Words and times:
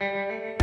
A 0.00 0.54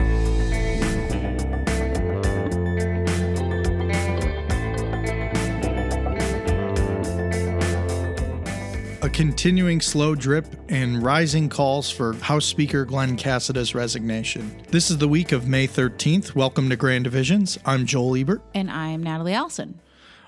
continuing 9.12 9.80
slow 9.80 10.16
drip 10.16 10.48
and 10.70 11.04
rising 11.04 11.50
calls 11.50 11.92
for 11.92 12.14
House 12.14 12.48
Speaker 12.48 12.84
Glen 12.84 13.16
Casada's 13.16 13.76
resignation. 13.76 14.60
This 14.72 14.90
is 14.90 14.98
the 14.98 15.08
week 15.08 15.32
of 15.32 15.48
May 15.48 15.68
13th. 15.68 16.34
Welcome 16.34 16.72
to 16.72 16.76
Grand 16.76 17.04
Divisions. 17.04 17.60
I'm 17.64 17.86
Joel 17.86 18.16
Ebert. 18.18 18.42
And 18.56 18.72
I'm 18.72 19.04
Natalie 19.04 19.34
Allison. 19.34 19.80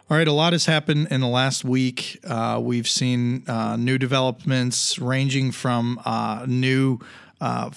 All 0.07 0.17
right, 0.17 0.27
a 0.27 0.33
lot 0.33 0.53
has 0.53 0.65
happened 0.67 1.07
in 1.09 1.21
the 1.21 1.27
last 1.27 1.63
week. 1.63 2.19
Uh, 2.23 2.59
we've 2.61 2.87
seen 2.87 3.43
uh, 3.47 3.75
new 3.75 3.97
developments 3.97 4.99
ranging 4.99 5.51
from 5.51 5.99
uh, 6.05 6.45
new 6.47 6.99
uh, 7.41 7.69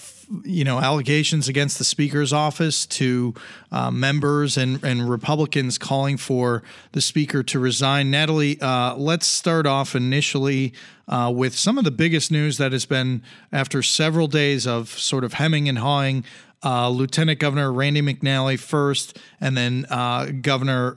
you 0.43 0.63
know, 0.63 0.79
allegations 0.79 1.47
against 1.47 1.77
the 1.77 1.83
Speaker's 1.83 2.33
office 2.33 2.85
to 2.85 3.33
uh, 3.71 3.91
members 3.91 4.57
and, 4.57 4.83
and 4.83 5.09
Republicans 5.09 5.77
calling 5.77 6.17
for 6.17 6.63
the 6.91 7.01
Speaker 7.01 7.43
to 7.43 7.59
resign. 7.59 8.11
Natalie, 8.11 8.59
uh, 8.59 8.95
let's 8.95 9.25
start 9.25 9.65
off 9.65 9.95
initially 9.95 10.73
uh, 11.07 11.31
with 11.33 11.55
some 11.55 11.77
of 11.77 11.83
the 11.83 11.91
biggest 11.91 12.31
news 12.31 12.57
that 12.57 12.71
has 12.71 12.85
been 12.85 13.23
after 13.51 13.81
several 13.81 14.27
days 14.27 14.67
of 14.67 14.89
sort 14.89 15.23
of 15.23 15.33
hemming 15.33 15.69
and 15.69 15.79
hawing. 15.79 16.25
Uh, 16.65 16.89
Lieutenant 16.89 17.39
Governor 17.39 17.73
Randy 17.73 18.01
McNally 18.01 18.57
first, 18.57 19.19
and 19.41 19.57
then 19.57 19.85
uh, 19.89 20.27
Governor 20.41 20.91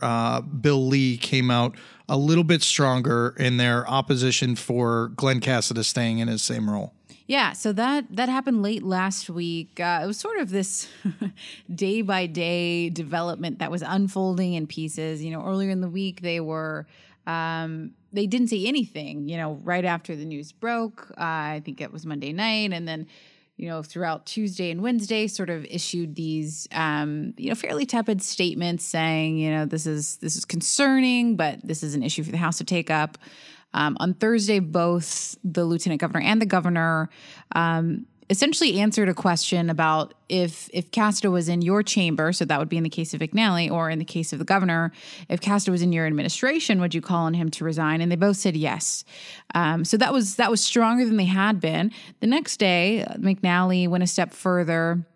Bill 0.60 0.86
Lee 0.86 1.16
came 1.16 1.50
out 1.50 1.74
a 2.08 2.16
little 2.16 2.44
bit 2.44 2.62
stronger 2.62 3.34
in 3.38 3.56
their 3.56 3.88
opposition 3.88 4.54
for 4.54 5.08
Glen 5.16 5.40
Casada 5.40 5.84
staying 5.84 6.18
in 6.18 6.28
his 6.28 6.42
same 6.42 6.70
role. 6.70 6.92
Yeah, 7.26 7.54
so 7.54 7.72
that 7.72 8.04
that 8.10 8.28
happened 8.28 8.62
late 8.62 8.84
last 8.84 9.28
week. 9.28 9.80
Uh, 9.80 10.00
it 10.02 10.06
was 10.06 10.18
sort 10.18 10.38
of 10.38 10.50
this 10.50 10.88
day 11.74 12.02
by 12.02 12.26
day 12.26 12.88
development 12.88 13.58
that 13.58 13.70
was 13.70 13.82
unfolding 13.82 14.54
in 14.54 14.66
pieces. 14.66 15.24
You 15.24 15.32
know, 15.32 15.44
earlier 15.44 15.70
in 15.70 15.80
the 15.80 15.88
week 15.88 16.20
they 16.20 16.38
were 16.38 16.86
um, 17.26 17.92
they 18.12 18.26
didn't 18.26 18.48
say 18.48 18.64
anything. 18.64 19.28
You 19.28 19.38
know, 19.38 19.60
right 19.64 19.84
after 19.84 20.14
the 20.14 20.24
news 20.24 20.52
broke, 20.52 21.10
uh, 21.18 21.24
I 21.24 21.62
think 21.64 21.80
it 21.80 21.92
was 21.92 22.06
Monday 22.06 22.32
night, 22.32 22.72
and 22.72 22.86
then 22.86 23.08
you 23.56 23.68
know 23.68 23.82
throughout 23.82 24.26
Tuesday 24.26 24.70
and 24.70 24.80
Wednesday, 24.80 25.26
sort 25.26 25.50
of 25.50 25.64
issued 25.64 26.14
these 26.14 26.68
um, 26.70 27.34
you 27.36 27.48
know 27.48 27.56
fairly 27.56 27.86
tepid 27.86 28.22
statements 28.22 28.84
saying 28.84 29.36
you 29.36 29.50
know 29.50 29.64
this 29.64 29.84
is 29.84 30.18
this 30.18 30.36
is 30.36 30.44
concerning, 30.44 31.34
but 31.34 31.58
this 31.64 31.82
is 31.82 31.96
an 31.96 32.04
issue 32.04 32.22
for 32.22 32.30
the 32.30 32.38
House 32.38 32.58
to 32.58 32.64
take 32.64 32.88
up. 32.88 33.18
Um, 33.74 33.96
on 34.00 34.14
Thursday, 34.14 34.58
both 34.58 35.36
the 35.44 35.64
lieutenant 35.64 36.00
governor 36.00 36.24
and 36.24 36.40
the 36.40 36.46
governor 36.46 37.10
um, 37.52 38.06
essentially 38.28 38.80
answered 38.80 39.08
a 39.08 39.14
question 39.14 39.70
about 39.70 40.14
if 40.28 40.68
if 40.72 40.90
Casada 40.90 41.30
was 41.30 41.48
in 41.48 41.62
your 41.62 41.82
chamber, 41.82 42.32
so 42.32 42.44
that 42.44 42.58
would 42.58 42.68
be 42.68 42.76
in 42.76 42.82
the 42.82 42.90
case 42.90 43.14
of 43.14 43.20
McNally, 43.20 43.70
or 43.70 43.90
in 43.90 43.98
the 43.98 44.04
case 44.04 44.32
of 44.32 44.38
the 44.38 44.44
governor, 44.44 44.92
if 45.28 45.40
Casada 45.40 45.70
was 45.70 45.82
in 45.82 45.92
your 45.92 46.06
administration, 46.06 46.80
would 46.80 46.94
you 46.94 47.00
call 47.00 47.24
on 47.24 47.34
him 47.34 47.50
to 47.50 47.64
resign? 47.64 48.00
And 48.00 48.10
they 48.10 48.16
both 48.16 48.36
said 48.36 48.56
yes. 48.56 49.04
Um, 49.54 49.84
so 49.84 49.96
that 49.96 50.12
was 50.12 50.36
that 50.36 50.50
was 50.50 50.60
stronger 50.60 51.04
than 51.04 51.16
they 51.16 51.24
had 51.24 51.60
been. 51.60 51.92
The 52.20 52.26
next 52.26 52.56
day, 52.58 53.06
McNally 53.16 53.88
went 53.88 54.04
a 54.04 54.08
step 54.08 54.32
further 54.32 55.06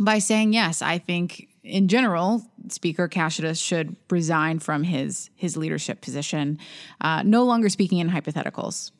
by 0.00 0.18
saying 0.18 0.52
yes. 0.52 0.82
I 0.82 0.98
think 0.98 1.48
in 1.62 1.88
general, 1.88 2.42
Speaker 2.68 3.08
Casada 3.08 3.60
should 3.60 3.96
resign 4.10 4.58
from 4.58 4.84
his 4.84 5.30
his 5.36 5.56
leadership 5.56 6.00
position, 6.00 6.58
uh, 7.00 7.22
no 7.24 7.44
longer 7.44 7.68
speaking 7.68 7.98
in 7.98 8.10
hypotheticals. 8.10 8.90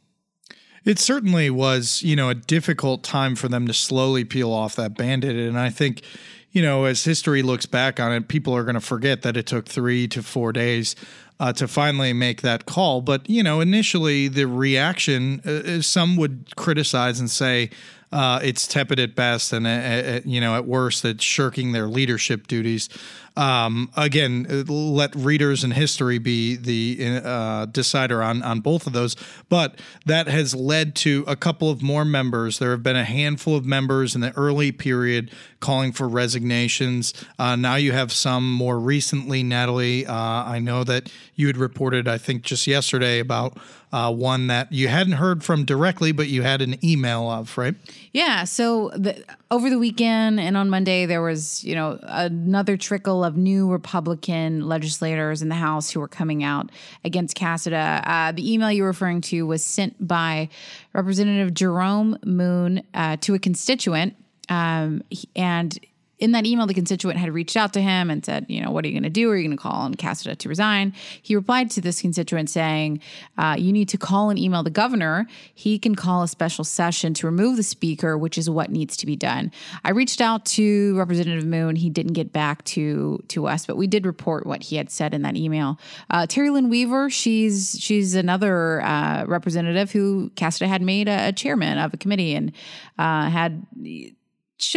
It 0.85 0.99
certainly 0.99 1.49
was, 1.49 2.03
you 2.03 2.17
know, 2.17 2.29
a 2.29 2.35
difficult 2.35 3.05
time 3.05 3.37
for 3.37 3.49
them 3.49 3.67
to 3.69 3.73
slowly 3.73 4.25
peel 4.25 4.53
off 4.53 4.75
that 4.77 4.97
bandit, 4.97 5.37
and 5.37 5.59
I 5.59 5.71
think, 5.71 6.03
you 6.51 6.61
know, 6.61 6.85
as 6.85 7.05
history 7.05 7.43
looks 7.43 7.67
back 7.67 8.01
on 8.01 8.13
it, 8.13 8.29
people 8.29 8.55
are 8.55 8.65
going 8.65 8.75
to 8.75 8.81
forget 8.81 9.23
that 9.23 9.37
it 9.37 9.47
took 9.47 9.69
three 9.69 10.09
to 10.09 10.23
four 10.23 10.53
days 10.53 10.97
uh, 11.39 11.53
to 11.53 11.67
finally 11.67 12.13
make 12.13 12.43
that 12.43 12.67
call. 12.67 13.01
But 13.01 13.29
you 13.29 13.43
know, 13.43 13.61
initially 13.61 14.29
the 14.29 14.47
reaction, 14.47 15.41
uh, 15.41 15.83
some 15.83 16.17
would 16.17 16.55
criticize 16.57 17.19
and 17.19 17.31
say, 17.31 17.71
uh, 18.13 18.41
it's 18.43 18.67
tepid 18.67 19.01
at 19.01 19.15
best, 19.15 19.53
and 19.53 19.67
uh, 19.67 20.21
you 20.25 20.41
know 20.41 20.55
at 20.55 20.67
worst, 20.67 21.05
it's 21.05 21.25
shirking 21.25 21.73
their 21.73 21.87
leadership 21.87 22.47
duties. 22.47 22.89
Um, 23.35 23.91
again, 23.97 24.45
let 24.69 25.17
readers 25.17 25.65
and 25.65 25.73
history 25.73 26.19
be 26.19 26.57
the 26.57 27.23
uh, 27.25 27.67
decider 27.67 28.23
on 28.23 28.43
on 28.43 28.61
both 28.61 28.87
of 28.87 28.93
those. 28.93 29.17
But 29.49 29.79
that 30.05 30.29
has 30.29 30.55
led 30.55 30.95
to 30.97 31.25
a 31.27 31.37
couple 31.37 31.71
of 31.71 31.83
more 31.83 32.05
members. 32.05 32.59
There 32.59 32.73
have 32.73 32.83
been 32.83 32.97
a 32.97 33.05
handful 33.05 33.57
of 33.57 33.65
members 33.65 34.15
in 34.15 34.21
the 34.21 34.37
early 34.37 34.73
period 34.73 35.31
calling 35.61 35.93
for 35.93 36.07
resignations. 36.07 37.15
Uh, 37.39 37.57
now 37.57 37.77
you 37.77 37.93
have 37.93 38.13
some 38.13 38.53
more 38.53 38.79
recently, 38.79 39.43
Natalie. 39.43 40.07
Uh, 40.07 40.15
I 40.15 40.59
know 40.59 40.85
that 40.85 41.11
you 41.35 41.47
had 41.47 41.57
reported, 41.57 42.07
I 42.07 42.19
think, 42.19 42.43
just 42.43 42.67
yesterday 42.67 43.21
about 43.21 43.57
uh, 43.93 44.13
one 44.13 44.47
that 44.47 44.73
you 44.73 44.89
hadn't 44.89 45.15
heard 45.15 45.45
from 45.45 45.65
directly, 45.65 46.13
but 46.13 46.29
you 46.29 46.43
had 46.43 46.63
an 46.63 46.83
email 46.85 47.31
of, 47.31 47.57
right? 47.59 47.75
Yeah. 48.13 48.45
So 48.45 48.91
the, 48.91 49.23
over 49.51 49.69
the 49.69 49.79
weekend 49.79 50.41
and 50.41 50.57
on 50.57 50.71
Monday, 50.71 51.05
there 51.05 51.21
was, 51.21 51.63
you 51.63 51.75
know, 51.75 51.99
another 52.03 52.77
trickle 52.77 53.23
of 53.23 53.37
new 53.37 53.69
Republican 53.71 54.67
legislators 54.67 55.43
in 55.43 55.51
the 55.51 55.55
House 55.55 55.91
who 55.91 56.01
were 56.01 56.09
coming 56.09 56.43
out 56.43 56.71
against 57.05 57.37
Casada. 57.37 58.03
Uh, 58.07 58.33
the 58.33 58.53
email 58.53 58.73
you're 58.73 58.87
referring 58.87 59.21
to 59.23 59.47
was 59.47 59.63
sent 59.65 60.07
by 60.07 60.49
Representative 60.95 61.53
Jerome 61.53 62.19
Moon 62.25 62.83
uh, 62.95 63.19
to 63.19 63.35
a 63.35 63.39
constituent. 63.39 64.17
Um, 64.49 65.03
and 65.37 65.79
in 66.23 66.31
that 66.33 66.47
email, 66.47 66.69
the 66.69 66.73
constituent 66.73 67.19
had 67.19 67.35
reached 67.35 67.57
out 67.57 67.73
to 67.73 67.83
him 67.83 68.09
and 68.09 68.25
said, 68.25 68.47
you 68.49 68.61
know, 68.63 68.71
what 68.71 68.85
are 68.85 68.89
you 68.89 68.95
going 68.95 69.03
to 69.03 69.11
do? 69.11 69.29
Are 69.29 69.37
you 69.37 69.43
going 69.43 69.57
to 69.57 69.61
call 69.61 69.73
on 69.73 69.97
Casada 69.97 70.39
to 70.39 70.49
resign? 70.49 70.95
He 71.21 71.35
replied 71.35 71.69
to 71.73 71.81
this 71.81 72.01
constituent 72.01 72.49
saying, 72.49 73.01
uh, 73.37 73.57
you 73.59 73.73
need 73.73 73.89
to 73.89 73.99
call 73.99 74.31
and 74.31 74.39
email 74.39 74.63
the 74.63 74.71
governor. 74.71 75.27
He 75.53 75.81
can 75.81 75.97
call 75.97 76.23
a 76.23 76.29
special 76.29 76.63
session 76.63 77.13
to 77.15 77.27
remove 77.27 77.57
the 77.57 77.65
speaker, 77.65 78.17
which 78.17 78.39
is 78.39 78.49
what 78.49 78.71
needs 78.71 78.97
to 78.99 79.07
be 79.07 79.17
done. 79.17 79.51
I 79.83 79.91
reached 79.91 80.21
out 80.21 80.45
to 80.47 80.97
Representative 80.97 81.45
Moon. 81.45 81.75
He 81.75 81.91
didn't 81.91 82.13
get 82.13 82.33
back 82.33 82.63
to 82.67 83.21
to 83.29 83.49
us, 83.49 83.67
but 83.67 83.77
we 83.77 83.89
did 83.89 84.07
report 84.07 84.47
what 84.47 84.63
he 84.63 84.77
had 84.77 84.91
said 84.91 85.15
in 85.15 85.23
that 85.23 85.37
email. 85.37 85.77
Uh, 86.09 86.27
Terry 86.29 86.51
Lynn 86.51 86.69
Weaver, 86.69 87.11
she's 87.11 87.77
she's 87.81 88.15
another 88.15 88.81
uh, 88.83 89.25
representative 89.27 89.91
who 89.91 90.31
Casada 90.37 90.69
had 90.69 90.83
made 90.83 91.09
a, 91.09 91.29
a, 91.29 91.33
chairman 91.33 91.79
of 91.79 91.93
a 91.93 91.97
committee 91.97 92.37
and 92.37 92.53
uh, 92.97 93.29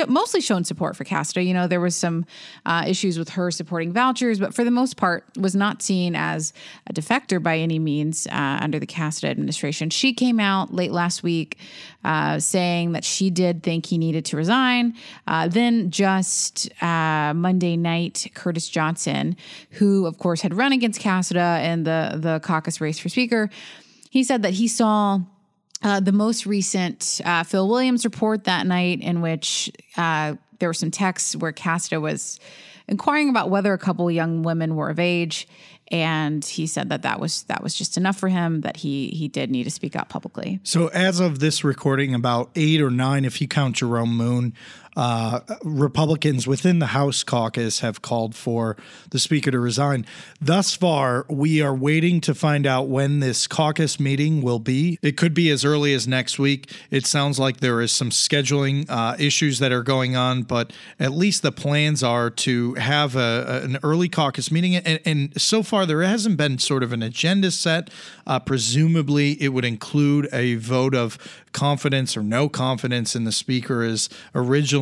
mostly 0.08 0.42
shown 0.42 0.64
support 0.64 0.96
for 0.96 1.04
Casada. 1.04 1.46
You 1.46 1.54
know, 1.54 1.68
there 1.68 1.80
was 1.80 1.96
some 1.96 2.26
uh, 2.66 2.86
issues 2.88 3.20
with 3.20 3.30
her 3.30 3.52
supporting 3.52 3.94
vouchers, 3.94 4.40
but 4.40 4.54
for 4.54 4.64
the 4.64 4.72
most 4.72 4.98
part, 4.98 5.26
was 5.38 5.56
not 5.56 5.82
seen 5.82 6.16
as 6.16 6.54
a 6.88 6.94
defector 6.94 7.42
by 7.42 7.58
any 7.58 7.80
means 7.80 8.28
uh, 8.28 8.60
under 8.62 8.80
the 8.80 8.88
Casada 8.88 9.30
administration. 9.30 9.90
She 9.90 10.14
came 10.14 10.40
out 10.40 10.74
late 10.74 10.92
last 10.92 11.24
week 11.24 11.60
uh, 12.04 12.40
saying 12.40 12.94
that 12.94 13.04
she 13.04 13.30
did 13.30 13.64
think 13.64 13.86
he 13.86 13.98
needed 13.98 14.26
to 14.26 14.38
resign. 14.38 14.96
Uh, 15.28 15.48
then 15.48 15.92
just 15.92 16.70
uh, 16.82 17.34
Monday 17.36 17.78
night, 17.78 18.28
Curtis 18.34 18.68
Johnson, 18.70 19.36
who 19.72 20.06
of 20.06 20.18
course 20.18 20.42
had 20.42 20.54
run 20.54 20.72
against 20.72 21.02
Casada 21.02 21.64
in 21.64 21.84
the 21.84 22.16
the 22.16 22.40
caucus 22.40 22.80
race 22.80 23.00
for 23.00 23.10
Speaker, 23.10 23.50
he 24.10 24.24
said 24.24 24.42
that 24.44 24.54
he 24.54 24.68
saw 24.68 25.20
uh, 25.82 26.00
the 26.00 26.12
most 26.12 26.46
recent 26.46 27.22
uh, 27.26 27.44
Phil 27.44 27.68
Williams 27.68 28.06
report 28.06 28.46
that 28.46 28.66
night, 28.66 29.02
in 29.02 29.22
which 29.22 29.72
uh, 29.98 30.36
there 30.60 30.70
were 30.70 30.74
some 30.74 30.92
texts 30.92 31.36
where 31.36 31.52
Casada 31.52 32.02
was 32.02 32.40
inquiring 32.88 33.30
about 33.30 33.50
whether 33.50 33.74
a 33.74 33.78
couple 33.78 34.10
young 34.10 34.44
women 34.44 34.76
were 34.76 34.90
of 34.90 35.00
age, 35.00 35.48
and 35.92 36.44
he 36.44 36.66
said 36.66 36.90
that 36.90 37.04
that 37.04 37.20
was 37.20 37.44
that 37.44 37.62
was 37.62 37.76
just 37.76 37.98
enough 37.98 38.18
for 38.18 38.30
him 38.30 38.62
that 38.62 38.78
he 38.78 39.10
he 39.10 39.28
did 39.28 39.52
need 39.52 39.66
to 39.66 39.72
speak 39.72 39.96
out 39.96 40.10
publicly. 40.10 40.60
So 40.64 40.88
as 40.88 41.20
of 41.20 41.40
this 41.40 41.64
recording, 41.64 42.16
about 42.16 42.50
eight 42.56 42.82
or 42.82 42.90
nine, 42.90 43.26
if 43.26 43.40
you 43.42 43.48
count 43.48 43.76
Jerome 43.76 44.16
Moon, 44.16 44.54
uh, 44.96 45.42
Republicans 45.64 46.48
within 46.48 46.80
the 46.80 46.88
House 46.88 47.24
caucus 47.24 47.80
have 47.82 48.02
called 48.02 48.36
for 48.36 48.78
the 49.12 49.20
Speaker 49.20 49.52
to 49.52 49.60
resign. 49.60 50.06
Thus 50.40 50.74
far, 50.74 51.26
we 51.30 51.62
are 51.62 51.76
waiting 51.76 52.22
to 52.22 52.34
find 52.34 52.66
out 52.66 52.88
when 52.88 53.20
this 53.20 53.48
caucus 53.48 54.00
meeting 54.00 54.42
will 54.42 54.60
be. 54.60 54.98
It 55.02 55.18
could 55.18 55.34
be 55.34 55.50
as 55.50 55.66
early 55.66 55.94
as 55.94 56.08
next 56.08 56.40
week. 56.40 56.72
It 56.92 57.06
sounds 57.06 57.40
like 57.40 57.58
there 57.58 57.82
is 57.82 57.92
some 57.92 58.10
scheduling 58.10 58.86
uh, 58.90 59.16
issues 59.20 59.60
that 59.60 59.72
are 59.72 59.84
going 59.84 60.16
on, 60.16 60.44
but 60.44 60.72
at 61.00 61.12
least 61.12 61.42
the 61.42 61.52
plans 61.52 62.04
are 62.04 62.30
to 62.30 62.74
have 62.76 63.16
a, 63.16 63.62
an 63.64 63.78
early 63.84 64.10
caucus 64.10 64.52
meeting. 64.52 64.76
And, 64.76 65.00
and, 65.06 65.42
so 65.42 65.64
far, 65.64 65.86
there 65.86 66.02
hasn't 66.02 66.38
been 66.38 66.60
sort 66.60 66.84
of 66.84 66.94
an 66.94 67.04
agenda 67.04 67.52
set. 67.52 67.90
Uh, 68.26 68.40
presumably, 68.40 69.32
it 69.42 69.50
would 69.50 69.66
include 69.66 70.30
a 70.32 70.56
vote 70.56 70.96
of 70.96 71.18
confidence 71.52 72.18
or 72.18 72.22
no 72.22 72.50
confidence 72.50 73.16
in 73.16 73.24
the 73.24 73.32
Speaker 73.32 73.82
as 73.82 74.10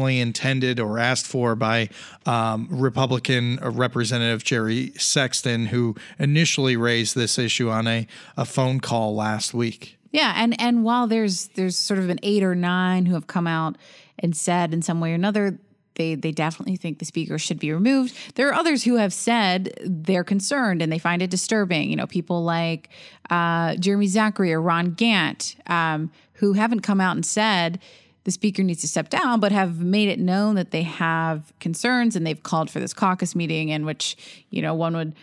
originally 0.03 0.19
intended 0.19 0.79
or 0.79 0.99
asked 0.99 1.25
for 1.25 1.55
by 1.55 1.89
um, 2.25 2.67
Republican 2.69 3.59
Representative 3.61 4.43
Jerry 4.43 4.91
Sexton, 4.97 5.67
who 5.67 5.95
initially 6.19 6.75
raised 6.75 7.15
this 7.15 7.37
issue 7.39 7.69
on 7.69 7.87
a, 7.87 8.07
a 8.37 8.45
phone 8.45 8.79
call 8.79 9.15
last 9.15 9.53
week. 9.53 9.97
Yeah, 10.11 10.33
and 10.35 10.59
and 10.61 10.83
while 10.83 11.07
there's 11.07 11.47
there's 11.55 11.77
sort 11.77 11.99
of 11.99 12.09
an 12.09 12.19
eight 12.21 12.43
or 12.43 12.53
nine 12.53 13.07
who 13.07 13.15
have 13.15 13.27
come 13.27 13.47
out 13.47 13.77
and 14.19 14.35
said 14.35 14.73
in 14.73 14.81
some 14.81 14.99
way 14.99 15.11
or 15.11 15.15
another 15.15 15.57
they 15.95 16.15
they 16.15 16.31
definitely 16.31 16.75
think 16.75 16.99
the 16.99 17.05
speaker 17.05 17.39
should 17.39 17.59
be 17.59 17.71
removed. 17.71 18.13
There 18.35 18.47
are 18.49 18.53
others 18.53 18.83
who 18.83 18.97
have 18.97 19.11
said 19.11 19.73
they're 19.83 20.23
concerned 20.23 20.81
and 20.83 20.91
they 20.91 20.99
find 20.99 21.21
it 21.21 21.31
disturbing. 21.31 21.89
You 21.89 21.95
know, 21.95 22.07
people 22.07 22.43
like 22.43 22.89
uh, 23.31 23.75
Jeremy 23.77 24.07
Zachary 24.07 24.53
or 24.53 24.61
Ron 24.61 24.93
Gant, 24.93 25.55
um, 25.65 26.11
who 26.33 26.53
haven't 26.53 26.81
come 26.81 27.01
out 27.01 27.15
and 27.15 27.25
said 27.25 27.79
the 28.23 28.31
speaker 28.31 28.63
needs 28.63 28.81
to 28.81 28.87
step 28.87 29.09
down, 29.09 29.39
but 29.39 29.51
have 29.51 29.79
made 29.79 30.09
it 30.09 30.19
known 30.19 30.55
that 30.55 30.71
they 30.71 30.83
have 30.83 31.51
concerns 31.59 32.15
and 32.15 32.25
they've 32.25 32.41
called 32.41 32.69
for 32.69 32.79
this 32.79 32.93
caucus 32.93 33.35
meeting 33.35 33.69
in 33.69 33.85
which, 33.85 34.15
you 34.49 34.61
know, 34.61 34.73
one 34.73 34.95
would 34.95 35.13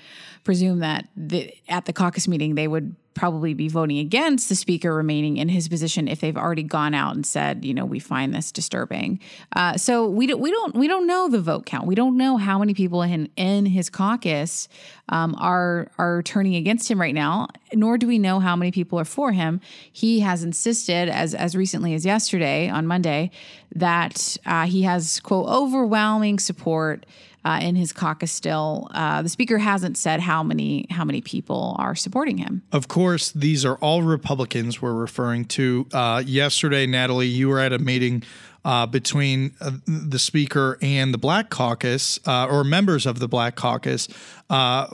presume 0.45 0.81
that 0.81 1.09
the, 1.17 1.53
at 1.69 1.85
the 1.85 1.93
caucus 1.93 2.27
meeting 2.27 2.55
they 2.55 2.69
would 2.69 2.95
probably 3.15 3.55
be 3.55 3.69
voting 3.69 3.99
against 3.99 4.49
the 4.49 4.55
speaker 4.55 4.95
remaining 4.95 5.37
in 5.37 5.49
his 5.49 5.69
position 5.69 6.09
if 6.09 6.21
they've 6.21 6.37
already 6.37 6.63
gone 6.63 6.95
out 6.95 7.15
and 7.15 7.27
said, 7.27 7.65
you 7.65 7.75
know, 7.75 7.85
we 7.85 7.99
find 7.99 8.35
this 8.35 8.53
disturbing. 8.53 9.21
Uh, 9.55 9.77
so 9.77 10.09
we 10.09 10.27
don't 10.27 10.41
we 10.41 10.51
don't 10.51 10.75
we 10.75 10.89
don't 10.89 11.07
know 11.07 11.29
the 11.29 11.41
vote 11.41 11.67
count. 11.67 11.87
We 11.87 11.95
don't 11.95 12.17
know 12.17 12.37
how 12.37 12.59
many 12.59 12.73
people 12.73 13.03
in 13.03 13.29
in 13.37 13.67
his 13.67 13.91
caucus 13.91 14.69
um, 15.09 15.35
are 15.39 15.91
are 15.99 16.23
turning 16.23 16.55
against 16.55 16.91
him 16.91 17.01
right 17.01 17.15
now. 17.15 17.49
Nor 17.75 17.99
do 17.99 18.07
we 18.07 18.19
know 18.19 18.41
how 18.41 18.57
many 18.57 18.71
people 18.71 18.99
are 18.99 19.05
for 19.05 19.33
him. 19.33 19.61
He 19.93 20.21
has 20.21 20.43
insisted, 20.43 21.09
as 21.09 21.35
as 21.35 21.57
recently 21.57 21.95
as 21.95 22.07
yesterday 22.07 22.69
on 22.69 22.87
Monday, 22.87 23.33
that 23.75 24.37
uh, 24.47 24.67
he 24.67 24.83
has 24.83 25.21
quote 25.21 25.47
overwhelming 25.47 26.39
support 26.39 27.07
uh, 27.45 27.59
in 27.63 27.77
his 27.77 27.93
caucus 27.93 28.33
still. 28.33 28.89
Uh, 28.93 29.23
the 29.23 29.29
speaker 29.29 29.59
hasn't 29.59 29.97
said 29.97 30.21
how 30.21 30.43
many 30.43 30.87
how 30.91 31.05
many 31.05 31.21
people 31.21 31.77
are 31.79 31.95
supporting 31.95 32.39
him. 32.39 32.63
Of 32.73 32.89
course, 32.89 33.31
these 33.33 33.65
are 33.65 33.77
all 33.77 34.03
Republicans 34.03 34.83
we're 34.83 34.95
referring 34.95 35.47
to. 35.47 35.87
Uh, 35.93 36.23
yesterday, 36.25 36.87
Natalie, 36.87 37.27
you 37.27 37.49
were 37.49 37.61
at 37.61 37.73
a 37.73 37.79
meeting 37.79 38.23
uh, 38.65 38.87
between 38.87 39.55
uh, 39.61 39.73
the 39.87 40.19
speaker 40.19 40.79
and 40.83 41.15
the 41.15 41.19
Black 41.19 41.51
Caucus, 41.51 42.19
uh, 42.27 42.47
or 42.47 42.65
members 42.65 43.07
of 43.07 43.19
the 43.19 43.29
Black 43.29 43.57
Caucus. 43.57 44.09
Uh, 44.51 44.89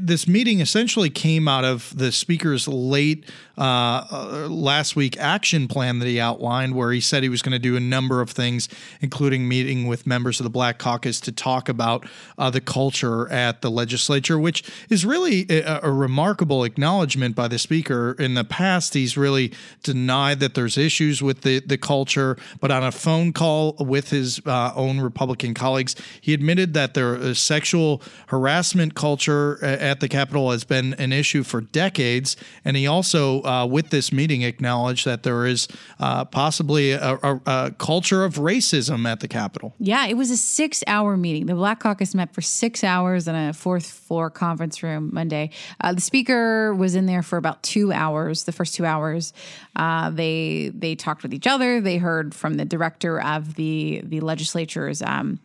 this 0.00 0.26
meeting 0.26 0.58
essentially 0.58 1.08
came 1.08 1.46
out 1.46 1.64
of 1.64 1.96
the 1.96 2.10
speaker's 2.10 2.66
late 2.66 3.24
uh, 3.56 4.04
uh, 4.10 4.48
last 4.50 4.96
week 4.96 5.16
action 5.18 5.68
plan 5.68 6.00
that 6.00 6.06
he 6.06 6.18
outlined, 6.18 6.74
where 6.74 6.90
he 6.90 7.00
said 7.00 7.22
he 7.22 7.28
was 7.28 7.40
going 7.40 7.52
to 7.52 7.60
do 7.60 7.76
a 7.76 7.80
number 7.80 8.20
of 8.20 8.30
things, 8.30 8.68
including 9.00 9.46
meeting 9.46 9.86
with 9.86 10.04
members 10.04 10.40
of 10.40 10.44
the 10.44 10.50
Black 10.50 10.78
Caucus 10.78 11.20
to 11.20 11.30
talk 11.30 11.68
about 11.68 12.06
the 12.52 12.60
culture 12.60 13.30
at 13.30 13.62
the 13.62 13.70
legislature, 13.70 14.38
which 14.38 14.64
is 14.90 15.06
really 15.06 15.46
a, 15.48 15.80
a 15.84 15.92
remarkable 15.92 16.64
acknowledgement 16.64 17.36
by 17.36 17.46
the 17.46 17.58
speaker. 17.58 18.16
In 18.18 18.34
the 18.34 18.44
past, 18.44 18.94
he's 18.94 19.16
really 19.16 19.52
denied 19.84 20.40
that 20.40 20.54
there's 20.54 20.76
issues 20.76 21.22
with 21.22 21.42
the, 21.42 21.60
the 21.60 21.78
culture, 21.78 22.36
but 22.60 22.72
on 22.72 22.82
a 22.82 22.90
phone 22.98 23.32
call 23.32 23.74
with 23.78 24.10
his 24.10 24.40
uh, 24.46 24.72
own 24.74 25.00
Republican 25.00 25.54
colleagues, 25.54 25.94
he 26.20 26.34
admitted 26.34 26.74
that 26.74 26.94
there 26.94 27.14
is 27.14 27.38
sexual 27.38 28.02
harassment 28.26 28.94
culture 28.94 29.62
at 29.64 30.00
the 30.00 30.08
Capitol 30.08 30.50
has 30.50 30.64
been 30.64 30.94
an 30.94 31.12
issue 31.12 31.42
for 31.42 31.60
decades. 31.60 32.36
And 32.64 32.76
he 32.76 32.86
also, 32.86 33.42
uh, 33.44 33.66
with 33.66 33.90
this 33.90 34.12
meeting, 34.12 34.42
acknowledged 34.42 35.04
that 35.04 35.22
there 35.22 35.46
is 35.46 35.68
uh, 36.00 36.24
possibly 36.24 36.92
a, 36.92 37.18
a, 37.22 37.40
a, 37.46 37.70
culture 37.78 38.24
of 38.24 38.34
racism 38.34 39.06
at 39.06 39.20
the 39.20 39.28
Capitol. 39.28 39.74
Yeah, 39.78 40.06
it 40.06 40.14
was 40.14 40.30
a 40.30 40.36
six 40.36 40.82
hour 40.86 41.16
meeting. 41.16 41.46
The 41.46 41.54
Black 41.54 41.80
Caucus 41.80 42.14
met 42.14 42.34
for 42.34 42.40
six 42.40 42.82
hours 42.82 43.28
in 43.28 43.34
a 43.34 43.52
fourth 43.52 43.86
floor 43.86 44.30
conference 44.30 44.82
room 44.82 45.10
Monday. 45.12 45.50
Uh, 45.80 45.92
the 45.92 46.00
speaker 46.00 46.74
was 46.74 46.94
in 46.94 47.06
there 47.06 47.22
for 47.22 47.36
about 47.36 47.62
two 47.62 47.92
hours, 47.92 48.44
the 48.44 48.52
first 48.52 48.74
two 48.74 48.84
hours. 48.84 49.32
Uh, 49.76 50.10
they, 50.10 50.72
they 50.74 50.94
talked 50.94 51.22
with 51.22 51.32
each 51.32 51.46
other, 51.46 51.80
they 51.80 51.98
heard 51.98 52.34
from 52.34 52.54
the 52.54 52.64
director 52.64 52.87
director 52.88 53.20
of 53.20 53.54
the 53.54 54.00
the 54.04 54.20
legislature's 54.20 55.02
um, 55.02 55.38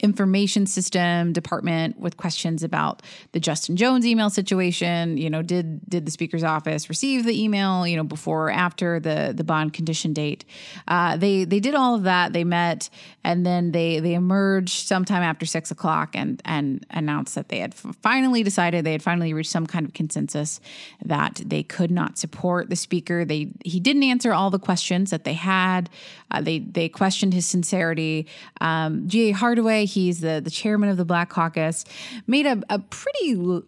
information 0.00 0.66
system 0.66 1.32
department 1.32 1.98
with 1.98 2.16
questions 2.16 2.62
about 2.62 3.02
the 3.32 3.40
Justin 3.40 3.76
Jones 3.76 4.06
email 4.06 4.30
situation. 4.30 5.16
You 5.16 5.30
know, 5.30 5.42
did 5.42 5.88
did 5.88 6.04
the 6.04 6.10
speaker's 6.10 6.44
office 6.44 6.88
receive 6.88 7.24
the 7.24 7.42
email? 7.42 7.86
You 7.86 7.96
know, 7.96 8.04
before 8.04 8.48
or 8.48 8.50
after 8.50 9.00
the 9.00 9.32
the 9.34 9.44
bond 9.44 9.72
condition 9.72 10.12
date? 10.12 10.44
Uh, 10.88 11.16
they 11.16 11.44
they 11.44 11.60
did 11.60 11.74
all 11.74 11.94
of 11.94 12.02
that. 12.04 12.32
They 12.32 12.44
met 12.44 12.90
and 13.24 13.44
then 13.44 13.72
they 13.72 14.00
they 14.00 14.14
emerged 14.14 14.86
sometime 14.86 15.22
after 15.22 15.46
six 15.46 15.70
o'clock 15.70 16.10
and 16.14 16.40
and 16.44 16.84
announced 16.90 17.34
that 17.34 17.48
they 17.48 17.58
had 17.58 17.74
finally 17.74 18.42
decided 18.42 18.84
they 18.84 18.92
had 18.92 19.02
finally 19.02 19.32
reached 19.32 19.50
some 19.50 19.66
kind 19.66 19.86
of 19.86 19.92
consensus 19.92 20.60
that 21.04 21.40
they 21.44 21.62
could 21.62 21.90
not 21.90 22.18
support 22.18 22.70
the 22.70 22.76
speaker. 22.76 23.24
They 23.24 23.52
he 23.64 23.80
didn't 23.80 24.02
answer 24.02 24.32
all 24.32 24.50
the 24.50 24.58
questions 24.58 25.10
that 25.10 25.24
they 25.24 25.34
had. 25.34 25.90
Uh, 26.30 26.40
they 26.40 26.60
they 26.60 26.88
questioned 26.90 27.34
his 27.34 27.46
sincerity. 27.46 28.26
Um, 28.60 29.08
G.A. 29.08 29.32
Hardaway 29.32 29.84
He's 29.84 30.20
the, 30.20 30.40
the 30.42 30.50
chairman 30.50 30.88
of 30.88 30.96
the 30.96 31.04
Black 31.04 31.30
Caucus, 31.30 31.84
made 32.26 32.46
a, 32.46 32.62
a 32.68 32.78
pretty 32.78 33.62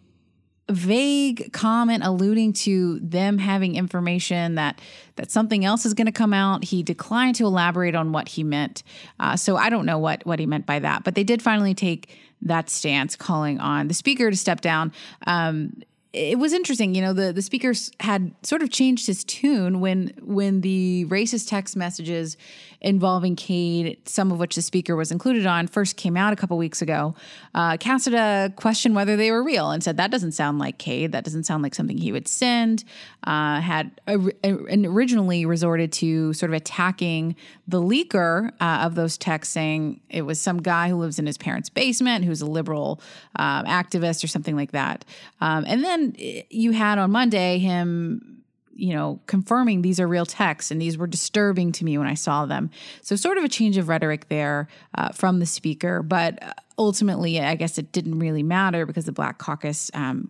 vague 0.69 1.51
comment 1.51 2.03
alluding 2.03 2.53
to 2.53 2.99
them 2.99 3.37
having 3.37 3.75
information 3.75 4.55
that 4.55 4.79
that 5.15 5.29
something 5.29 5.65
else 5.65 5.85
is 5.85 5.93
going 5.93 6.05
to 6.05 6.11
come 6.11 6.33
out. 6.33 6.63
He 6.63 6.83
declined 6.83 7.35
to 7.35 7.45
elaborate 7.45 7.95
on 7.95 8.11
what 8.11 8.29
he 8.29 8.43
meant, 8.43 8.83
uh, 9.19 9.35
so 9.35 9.57
I 9.57 9.69
don't 9.69 9.85
know 9.85 9.99
what 9.99 10.25
what 10.25 10.39
he 10.39 10.45
meant 10.45 10.65
by 10.65 10.79
that. 10.79 11.03
But 11.03 11.15
they 11.15 11.23
did 11.23 11.41
finally 11.41 11.73
take 11.73 12.17
that 12.41 12.69
stance, 12.69 13.15
calling 13.15 13.59
on 13.59 13.87
the 13.87 13.93
speaker 13.93 14.29
to 14.29 14.37
step 14.37 14.61
down. 14.61 14.93
Um, 15.27 15.81
it 16.13 16.37
was 16.37 16.53
interesting, 16.53 16.93
you 16.93 17.01
know, 17.01 17.11
the 17.11 17.33
the 17.33 17.41
speaker 17.41 17.73
had 17.99 18.33
sort 18.43 18.61
of 18.61 18.69
changed 18.69 19.07
his 19.07 19.23
tune 19.23 19.79
when 19.79 20.13
when 20.21 20.61
the 20.61 21.05
racist 21.09 21.49
text 21.49 21.75
messages 21.75 22.37
involving 22.83 23.35
Cade, 23.35 23.97
some 24.07 24.31
of 24.31 24.39
which 24.39 24.55
the 24.55 24.61
speaker 24.61 24.95
was 24.95 25.11
included 25.11 25.45
on, 25.45 25.67
first 25.67 25.95
came 25.95 26.17
out 26.17 26.33
a 26.33 26.35
couple 26.35 26.57
weeks 26.57 26.81
ago, 26.81 27.15
uh, 27.55 27.77
Casada 27.77 28.53
questioned 28.55 28.95
whether 28.95 29.15
they 29.15 29.31
were 29.31 29.43
real 29.43 29.71
and 29.71 29.83
said 29.83 29.97
that 29.97 30.11
doesn't 30.11 30.33
sound 30.33 30.59
like 30.59 30.77
Cade. 30.77 31.13
That 31.13 31.23
doesn't 31.23 31.43
sound 31.43 31.63
like 31.63 31.73
something 31.73 31.97
he 31.97 32.11
would 32.11 32.27
send. 32.27 32.83
Uh, 33.23 33.61
had 33.61 33.91
a, 34.07 34.17
originally 34.43 35.45
resorted 35.45 35.93
to 35.93 36.33
sort 36.33 36.49
of 36.49 36.55
attacking 36.55 37.35
the 37.67 37.81
leaker 37.81 38.51
uh, 38.59 38.81
of 38.83 38.95
those 38.95 39.17
texts, 39.17 39.53
saying 39.53 40.01
it 40.09 40.23
was 40.23 40.39
some 40.39 40.61
guy 40.61 40.89
who 40.89 40.97
lives 40.97 41.19
in 41.19 41.25
his 41.25 41.37
parents' 41.37 41.69
basement 41.69 42.25
who's 42.25 42.41
a 42.41 42.45
liberal 42.45 42.99
uh, 43.37 43.63
activist 43.63 44.23
or 44.23 44.27
something 44.27 44.55
like 44.55 44.73
that. 44.73 45.05
Um, 45.39 45.63
and 45.65 45.83
then 45.83 46.15
eh, 46.19 46.41
you 46.49 46.71
had 46.71 46.97
on 46.97 47.11
Monday 47.11 47.59
him 47.59 48.42
you 48.75 48.93
know, 48.93 49.19
confirming 49.27 49.81
these 49.81 49.99
are 49.99 50.07
real 50.07 50.25
texts 50.25 50.71
and 50.71 50.81
these 50.81 50.97
were 50.97 51.07
disturbing 51.07 51.71
to 51.73 51.85
me 51.85 51.97
when 51.97 52.07
I 52.07 52.13
saw 52.13 52.45
them. 52.45 52.69
So, 53.01 53.15
sort 53.15 53.37
of 53.37 53.43
a 53.43 53.49
change 53.49 53.77
of 53.77 53.87
rhetoric 53.87 54.29
there 54.29 54.67
uh, 54.95 55.09
from 55.09 55.39
the 55.39 55.45
speaker, 55.45 56.01
but 56.01 56.61
ultimately, 56.77 57.39
I 57.39 57.55
guess 57.55 57.77
it 57.77 57.91
didn't 57.91 58.19
really 58.19 58.43
matter 58.43 58.85
because 58.85 59.05
the 59.05 59.11
Black 59.11 59.37
Caucus 59.37 59.91
um, 59.93 60.29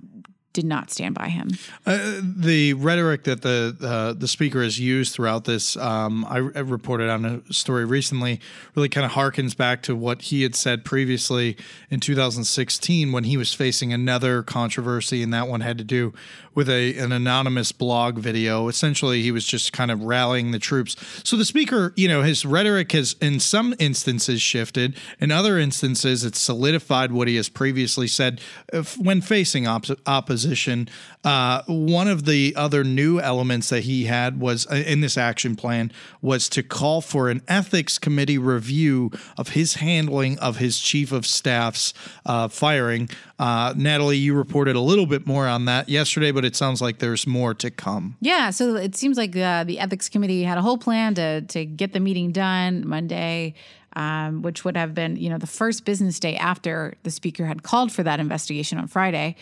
did 0.54 0.66
not 0.66 0.92
stand 0.92 1.16
by 1.16 1.30
him. 1.30 1.50
Uh, 1.86 2.22
the 2.22 2.74
rhetoric 2.74 3.24
that 3.24 3.42
the 3.42 3.76
uh, 3.82 4.14
the 4.14 4.28
speaker 4.28 4.62
has 4.62 4.80
used 4.80 5.14
throughout 5.14 5.46
this, 5.46 5.76
um, 5.78 6.24
I, 6.26 6.38
I, 6.38 6.60
reported 6.60 7.10
on 7.10 7.26
a 7.26 7.54
story 7.54 7.86
recently, 7.86 8.40
really 8.76 8.88
kind 8.88 9.04
of 9.04 9.12
harkens 9.12 9.58
back 9.58 9.82
to 9.84 9.96
what 9.96 10.24
he 10.24 10.44
had 10.44 10.56
said 10.56 10.86
previously 10.86 11.58
in 11.90 12.00
2016 12.00 13.12
when 13.12 13.24
he 13.24 13.36
was 13.36 13.54
facing 13.54 13.92
another 13.92 14.44
controversy, 14.44 15.24
and 15.24 15.34
that 15.34 15.48
one 15.48 15.62
had 15.62 15.80
to 15.80 15.84
do 15.84 16.14
with 16.54 16.70
a 16.70 16.96
an 17.00 17.12
anonymous 17.12 17.72
blog 17.72 18.20
video. 18.20 18.68
Essentially, 18.68 19.24
he 19.24 19.32
was 19.32 19.46
just 19.46 19.74
kind 19.74 19.90
of 19.90 20.04
rallying 20.04 20.52
the 20.52 20.60
troops. 20.60 20.96
So 21.24 21.36
the 21.36 21.46
speaker, 21.46 21.94
you 21.96 22.08
know, 22.08 22.22
his 22.22 22.46
rhetoric 22.46 22.92
has 22.92 23.16
in 23.20 23.40
some 23.40 23.74
instances 23.80 24.40
shifted, 24.40 24.96
in 25.20 25.32
other 25.32 25.58
instances, 25.58 26.24
it's 26.24 26.40
solidified 26.40 27.12
what 27.12 27.28
he 27.28 27.38
has 27.38 27.50
previously 27.50 28.08
said 28.08 28.40
uh, 28.72 28.84
when 29.00 29.20
facing 29.20 29.66
op- 29.66 29.86
opposition 30.06 30.43
position. 30.44 30.90
Uh, 31.24 31.62
one 31.68 32.08
of 32.08 32.26
the 32.26 32.54
other 32.56 32.84
new 32.84 33.20
elements 33.20 33.70
that 33.70 33.84
he 33.84 34.06
had 34.06 34.40
was 34.40 34.68
uh, 34.68 34.76
in 34.76 35.02
this 35.02 35.18
action 35.18 35.56
plan 35.56 35.92
was 36.22 36.50
to 36.50 36.62
call 36.62 37.02
for 37.02 37.30
an 37.30 37.42
ethics 37.48 37.98
committee 37.98 38.38
review 38.38 39.10
of 39.38 39.50
his 39.50 39.76
handling 39.76 40.38
of 40.40 40.58
his 40.58 40.80
chief 40.80 41.12
of 41.12 41.26
staff's 41.26 41.94
uh, 42.26 42.48
firing. 42.48 43.10
Uh, 43.40 43.74
Natalie, 43.76 44.18
you 44.18 44.34
reported 44.34 44.76
a 44.76 44.82
little 44.82 45.06
bit 45.06 45.26
more 45.26 45.48
on 45.48 45.66
that 45.66 45.88
yesterday, 45.90 46.32
but 46.32 46.44
it 46.46 46.56
sounds 46.56 46.82
like 46.82 47.00
there's 47.00 47.26
more 47.26 47.54
to 47.54 47.72
come. 47.72 48.16
Yeah, 48.20 48.50
so 48.50 48.76
it 48.76 48.96
seems 48.96 49.18
like 49.18 49.36
uh, 49.36 49.64
the 49.64 49.80
ethics 49.80 50.10
committee 50.10 50.44
had 50.44 50.58
a 50.58 50.62
whole 50.62 50.78
plan 50.78 51.16
to 51.16 51.42
to 51.42 51.66
get 51.66 51.94
the 51.94 52.00
meeting 52.00 52.32
done 52.32 52.88
Monday. 52.88 53.54
Um, 53.96 54.42
which 54.42 54.66
would 54.66 54.76
have 54.76 54.96
been, 54.96 55.18
you 55.18 55.30
know, 55.30 55.38
the 55.38 55.46
first 55.46 55.86
business 55.86 56.20
day 56.20 56.36
after 56.36 56.96
the 57.04 57.12
speaker 57.12 57.46
had 57.46 57.62
called 57.62 57.92
for 57.92 58.02
that 58.02 58.20
investigation 58.20 58.80
on 58.80 58.88
Friday. 58.88 59.36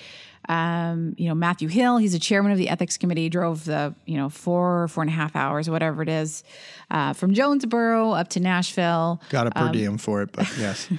Um, 0.51 1.15
you 1.17 1.29
know, 1.29 1.33
Matthew 1.33 1.69
Hill, 1.69 1.95
he's 1.95 2.13
a 2.13 2.19
chairman 2.19 2.51
of 2.51 2.57
the 2.57 2.67
ethics 2.67 2.97
committee, 2.97 3.29
drove 3.29 3.63
the, 3.63 3.95
you 4.05 4.17
know, 4.17 4.27
four, 4.27 4.89
four 4.89 5.01
and 5.01 5.09
a 5.09 5.13
half 5.13 5.33
hours, 5.33 5.69
whatever 5.69 6.01
it 6.01 6.09
is, 6.09 6.43
uh, 6.91 7.13
from 7.13 7.33
Jonesborough 7.33 8.19
up 8.19 8.27
to 8.29 8.39
Nashville. 8.41 9.21
Got 9.29 9.47
a 9.47 9.51
per 9.51 9.61
um, 9.67 9.71
diem 9.71 9.97
for 9.97 10.21
it, 10.21 10.33
but 10.33 10.45
yes. 10.59 10.89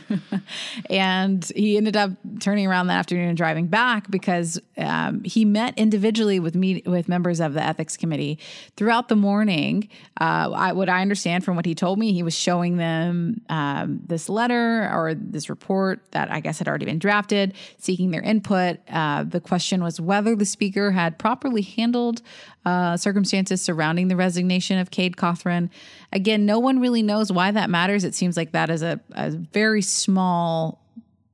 and 0.91 1.45
he 1.55 1.77
ended 1.77 1.97
up 1.97 2.11
turning 2.41 2.67
around 2.67 2.87
that 2.87 2.99
afternoon 2.99 3.29
and 3.29 3.37
driving 3.37 3.67
back 3.67 4.11
because 4.11 4.59
um, 4.79 5.23
he 5.23 5.45
met 5.45 5.79
individually 5.79 6.41
with 6.41 6.55
me 6.55 6.83
with 6.87 7.09
members 7.09 7.41
of 7.41 7.53
the 7.53 7.63
ethics 7.63 7.99
committee 7.99 8.39
throughout 8.77 9.09
the 9.09 9.17
morning. 9.17 9.89
Uh, 10.19 10.51
I, 10.55 10.73
what 10.73 10.89
I 10.89 11.03
understand 11.03 11.45
from 11.45 11.57
what 11.57 11.67
he 11.67 11.75
told 11.75 11.99
me, 11.99 12.15
he 12.15 12.23
was 12.23 12.35
showing 12.35 12.79
them 12.79 13.43
um, 13.51 14.01
this 14.07 14.31
letter 14.31 14.91
or 14.91 15.13
this 15.15 15.51
report 15.51 16.01
that 16.13 16.31
I 16.31 16.41
guess 16.41 16.59
had 16.59 16.69
already 16.69 16.87
been 16.87 16.99
drafted, 16.99 17.53
seeking 17.77 18.13
their 18.13 18.23
input. 18.23 18.79
Uh, 18.89 19.25
the 19.25 19.41
question 19.41 19.83
was 19.83 20.01
whether 20.01 20.35
the 20.35 20.47
speaker 20.47 20.91
had 20.91 21.19
properly 21.19 21.61
handled 21.61 22.23
uh, 22.65 22.97
circumstances 22.97 23.61
surrounding 23.61 24.09
the 24.09 24.17
resignation 24.17 24.79
of 24.79 24.91
Cade 24.91 25.17
Cothran. 25.17 25.71
Again, 26.13 26.47
no 26.47 26.59
one 26.59 26.81
really 26.81 27.03
knows 27.03 27.33
why 27.33 27.51
that 27.51 27.71
matters. 27.71 28.05
It 28.05 28.15
seems 28.15 28.37
like 28.37 28.53
that 28.53 28.71
is 28.71 28.83
a, 28.83 29.01
a 29.13 29.31
very 29.31 29.83
small 29.83 30.83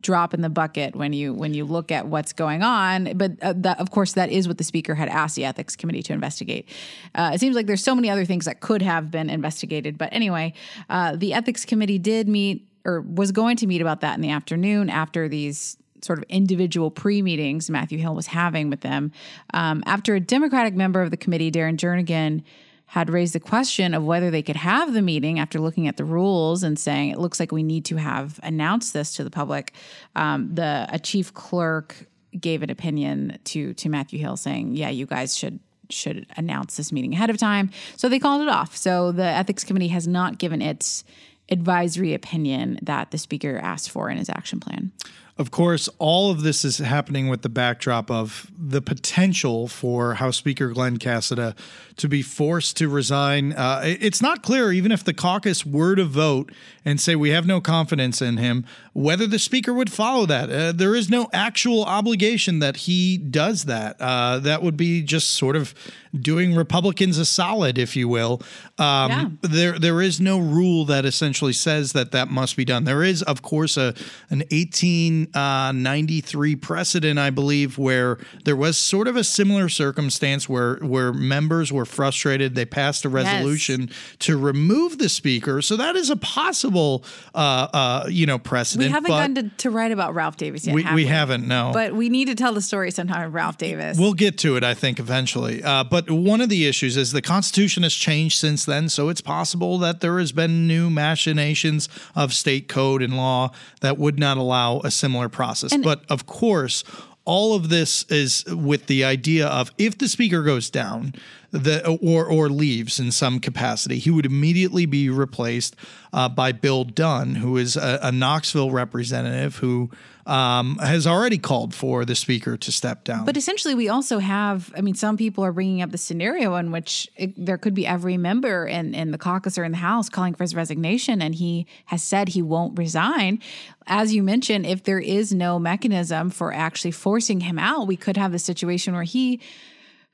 drop 0.01 0.33
in 0.33 0.41
the 0.41 0.49
bucket 0.49 0.95
when 0.95 1.13
you 1.13 1.35
when 1.35 1.55
you 1.55 1.65
look 1.65 1.91
at 1.91 2.07
what's 2.07 2.33
going 2.33 2.63
on. 2.63 3.17
But 3.17 3.33
uh, 3.43 3.55
that, 3.59 3.81
of 3.81 3.91
course, 3.91 4.13
that 4.13 4.31
is 4.31 4.47
what 4.47 4.59
the 4.59 4.65
speaker 4.65 4.95
had 4.95 5.09
asked 5.09 5.37
the 5.37 5.45
ethics 5.45 5.77
committee 5.77 6.03
to 6.05 6.13
investigate. 6.13 6.69
Uh, 7.15 7.33
it 7.35 7.41
seems 7.41 7.57
like 7.57 7.67
there's 7.67 7.83
so 7.83 7.95
many 7.95 8.09
other 8.09 8.25
things 8.25 8.45
that 8.45 8.61
could 8.61 8.83
have 8.83 9.11
been 9.11 9.29
investigated. 9.29 9.99
But 9.99 10.13
anyway, 10.13 10.55
uh, 10.89 11.17
the 11.17 11.35
ethics 11.35 11.65
committee 11.65 11.99
did 11.99 12.29
meet 12.29 12.67
or 12.85 13.01
was 13.03 13.33
going 13.33 13.57
to 13.57 13.67
meet 13.67 13.81
about 13.81 14.01
that 14.01 14.15
in 14.15 14.21
the 14.21 14.31
afternoon 14.31 14.89
after 14.89 15.29
these 15.29 15.77
sort 16.05 16.19
of 16.19 16.25
individual 16.29 16.91
pre 16.91 17.23
meetings 17.23 17.71
Matthew 17.71 17.99
Hill 17.99 18.15
was 18.15 18.27
having 18.27 18.71
with 18.71 18.81
them. 18.81 19.13
Um, 19.55 19.83
after 19.87 20.15
a 20.15 20.21
Democratic 20.21 20.75
member 20.75 21.03
of 21.03 21.11
the 21.11 21.17
committee, 21.17 21.51
Darren 21.51 21.77
Jernigan, 21.77 22.43
had 22.89 23.11
raised 23.11 23.35
the 23.35 23.41
question 23.41 23.93
of 23.93 24.03
whether 24.03 24.31
they 24.31 24.43
could 24.43 24.57
have 24.57 24.95
the 24.95 25.03
meeting 25.03 25.39
after 25.39 25.61
looking 25.61 25.87
at 25.87 25.99
the 25.99 26.05
rules 26.07 26.63
and 26.63 26.79
saying 26.79 27.11
it 27.11 27.19
looks 27.19 27.39
like 27.39 27.53
we 27.53 27.63
need 27.63 27.85
to 27.85 27.97
have 27.97 28.41
announced 28.43 28.95
this 28.95 29.15
to 29.15 29.23
the 29.23 29.31
public. 29.31 29.75
Um, 30.17 30.55
the 30.55 30.87
a 30.91 30.99
chief 30.99 31.35
clerk 31.35 32.07
gave 32.39 32.63
an 32.63 32.71
opinion 32.71 33.39
to 33.45 33.75
to 33.75 33.89
Matthew 33.91 34.19
Hill 34.19 34.37
saying, 34.37 34.75
"Yeah, 34.75 34.91
you 34.91 35.07
guys 35.07 35.37
should." 35.37 35.61
should 35.91 36.27
announce 36.37 36.77
this 36.77 36.93
meeting 36.93 37.15
ahead 37.15 37.31
of 37.31 37.39
time. 37.39 37.71
So 37.97 38.11
they 38.11 38.19
called 38.19 38.43
it 38.43 38.49
off. 38.49 38.77
So 38.77 39.11
the 39.11 39.25
ethics 39.25 39.65
committee 39.65 39.89
has 39.89 40.07
not 40.07 40.37
given 40.37 40.61
its 40.61 41.03
advisory 41.51 42.13
opinion 42.13 42.79
that 42.83 43.11
the 43.11 43.17
speaker 43.17 43.59
asked 43.59 43.91
for 43.91 44.11
in 44.11 44.19
his 44.19 44.29
action 44.29 44.61
plan. 44.61 44.93
Of 45.39 45.53
course, 45.53 45.89
all 45.99 46.33
of 46.33 46.43
this 46.43 46.65
is 46.65 46.79
happening 46.79 47.29
with 47.29 47.43
the 47.43 47.49
backdrop 47.49 48.11
of 48.11 48.51
the 48.59 48.83
potential 48.83 49.69
for 49.69 50.15
House 50.15 50.37
Speaker 50.37 50.71
Glen 50.71 50.99
Casada 50.99 51.57
to 51.97 52.09
be 52.09 52.23
forced 52.23 52.77
to 52.79 52.89
resign. 52.89 53.53
Uh, 53.53 53.83
it's 53.85 54.21
not 54.21 54.43
clear, 54.43 54.73
even 54.73 54.91
if 54.91 55.05
the 55.05 55.15
caucus 55.15 55.65
were 55.65 55.95
to 55.95 56.05
vote 56.05 56.51
and 56.85 57.01
say 57.01 57.15
we 57.15 57.31
have 57.31 57.47
no 57.47 57.61
confidence 57.61 58.21
in 58.21 58.37
him, 58.37 58.65
whether 58.95 59.27
the 59.27 59.39
Speaker 59.39 59.73
would 59.73 59.93
follow 59.93 60.27
that. 60.27 60.51
Uh, 60.51 60.73
there 60.73 60.95
is 60.95 61.09
no 61.09 61.29
actual 61.33 61.85
obligation 61.85 62.59
that 62.59 62.77
he 62.79 63.17
does 63.17 63.65
that. 63.65 63.97
Uh, 64.01 64.39
that 64.41 64.63
would 64.63 64.77
be 64.77 65.03
just 65.03 65.31
sort 65.31 65.55
of 65.55 65.75
doing 66.19 66.55
Republicans 66.55 67.19
a 67.19 67.25
solid, 67.25 67.79
if 67.79 67.95
you 67.95 68.09
will. 68.09 68.41
Um, 68.79 69.11
yeah. 69.11 69.29
There, 69.43 69.79
there 69.79 70.03
is 70.03 70.21
no 70.21 70.39
rule 70.39 70.85
that 70.87 71.05
essentially 71.05 71.53
says 71.53 71.93
that 71.93 72.13
that 72.13 72.29
must 72.29 72.57
be 72.57 72.65
done. 72.65 72.85
There 72.85 73.03
is, 73.03 73.23
of 73.23 73.43
course, 73.43 73.77
a 73.77 73.95
an 74.31 74.45
18 74.51 75.28
1993 75.35 76.57
precedent, 76.57 77.19
I 77.19 77.31
believe, 77.31 77.79
where 77.79 78.19
there 78.45 78.57
was 78.57 78.77
sort 78.77 79.09
of 79.09 79.17
a 79.17 79.25
similar 79.25 79.69
circumstance 79.69 80.49
where 80.49 80.77
where 80.77 81.13
members 81.13 81.73
were 81.73 81.85
frustrated. 81.85 82.55
They 82.55 82.65
passed 82.65 83.05
a 83.05 83.09
resolution 83.09 83.89
yes. 83.89 84.17
to 84.21 84.39
remove 84.39 84.99
the 84.99 85.09
speaker. 85.09 85.63
So 85.63 85.77
that 85.77 85.97
is 85.97 86.11
a 86.11 86.17
possible, 86.17 87.05
uh, 87.35 87.69
uh, 87.73 88.07
you 88.09 88.27
know, 88.27 88.39
precedent. 88.39 88.89
We 88.89 88.93
haven't 88.93 89.11
gotten 89.11 89.35
to, 89.35 89.49
to, 89.59 89.71
write 89.71 89.93
about 89.93 90.15
Ralph 90.15 90.37
Davis 90.37 90.67
yet. 90.67 90.75
We, 90.75 90.83
have 90.83 90.95
we? 90.95 91.05
we 91.05 91.09
haven't, 91.09 91.47
no. 91.47 91.71
But 91.73 91.95
we 91.95 92.09
need 92.09 92.27
to 92.27 92.35
tell 92.35 92.53
the 92.53 92.63
story 92.63 92.91
sometime 92.91 93.27
of 93.27 93.35
Ralph 93.35 93.59
Davis. 93.59 93.99
We'll 93.99 94.15
get 94.15 94.39
to 94.39 94.57
it, 94.57 94.65
I 94.65 94.75
think, 94.75 94.99
eventually. 94.99 95.63
Uh, 95.63 95.85
but 95.85 96.11
one 96.11 96.41
of 96.41 96.49
the 96.49 96.67
issues 96.67 96.97
is 96.97 97.13
the 97.13 97.23
Constitution 97.23 97.83
has 97.83 97.95
changed 97.95 98.39
since 98.39 98.65
then, 98.65 98.89
so 98.89 99.09
it's 99.09 99.21
possible 99.21 99.79
that 99.79 100.01
there 100.01 100.19
has 100.19 100.33
been 100.33 100.67
new 100.67 100.91
machinations 100.91 101.89
of 102.15 102.33
state 102.33 102.69
code 102.69 103.03
and 103.03 103.17
law 103.17 103.51
that 103.81 103.99
would 103.99 104.19
not 104.19 104.37
allow 104.37 104.81
a 104.81 104.91
similar 104.91 105.18
process. 105.27 105.73
And 105.73 105.83
but 105.83 106.05
of 106.09 106.27
course, 106.27 106.85
all 107.25 107.55
of 107.55 107.69
this 107.69 108.05
is 108.05 108.45
with 108.47 108.87
the 108.87 109.05
idea 109.05 109.49
of 109.49 109.71
if 109.77 109.99
the 109.99 110.09
speaker 110.09 110.43
goes 110.43 110.71
down, 110.71 111.15
the 111.51 111.87
or 112.03 112.27
or 112.27 112.49
leaves 112.49 113.01
in 113.01 113.11
some 113.11 113.41
capacity, 113.41 113.99
he 113.99 114.11
would 114.11 114.27
immediately 114.27 114.87
be 114.87 115.09
replaced 115.09 115.77
uh, 116.13 116.29
by 116.29 116.53
Bill 116.53 116.85
Dunn, 116.85 117.37
who 117.37 117.57
is 117.57 117.77
a, 117.77 117.99
a 118.03 118.13
Knoxville 118.13 118.71
representative 118.71 119.57
who 119.57 119.91
um, 120.27 120.77
has 120.79 121.07
already 121.07 121.39
called 121.39 121.75
for 121.75 122.05
the 122.05 122.15
speaker 122.15 122.59
to 122.59 122.71
step 122.71 123.03
down. 123.03 123.25
But 123.25 123.39
essentially, 123.39 123.75
we 123.75 123.89
also 123.89 124.19
have. 124.19 124.71
I 124.77 124.83
mean, 124.83 124.95
some 124.95 125.17
people 125.17 125.43
are 125.43 125.53
bringing 125.53 125.81
up 125.81 125.91
the 125.91 125.99
scenario 125.99 126.55
in 126.57 126.71
which 126.71 127.09
it, 127.17 127.33
there 127.37 127.57
could 127.57 127.75
be 127.75 127.87
every 127.87 128.19
member 128.19 128.67
in 128.67 128.95
in 128.95 129.11
the 129.11 129.19
caucus 129.19 129.57
or 129.57 129.65
in 129.65 129.73
the 129.73 129.79
House 129.79 130.11
calling 130.11 130.35
for 130.35 130.45
his 130.45 130.55
resignation, 130.55 131.23
and 131.23 131.35
he 131.35 131.67
has 131.87 132.03
said 132.03 132.29
he 132.29 132.43
won't 132.43 132.79
resign. 132.79 133.41
As 133.87 134.15
you 134.15 134.23
mentioned, 134.23 134.67
if 134.67 134.85
there 134.85 135.01
is 135.01 135.33
no 135.33 135.59
mechanism 135.59 136.29
for 136.29 136.53
actually 136.53 136.91
forcing 136.91 137.41
him 137.41 137.59
out, 137.59 137.87
we 137.87 137.97
could 137.97 138.19
have 138.19 138.33
the 138.33 138.39
situation 138.39 138.93
where 138.93 139.05
he 139.05 139.41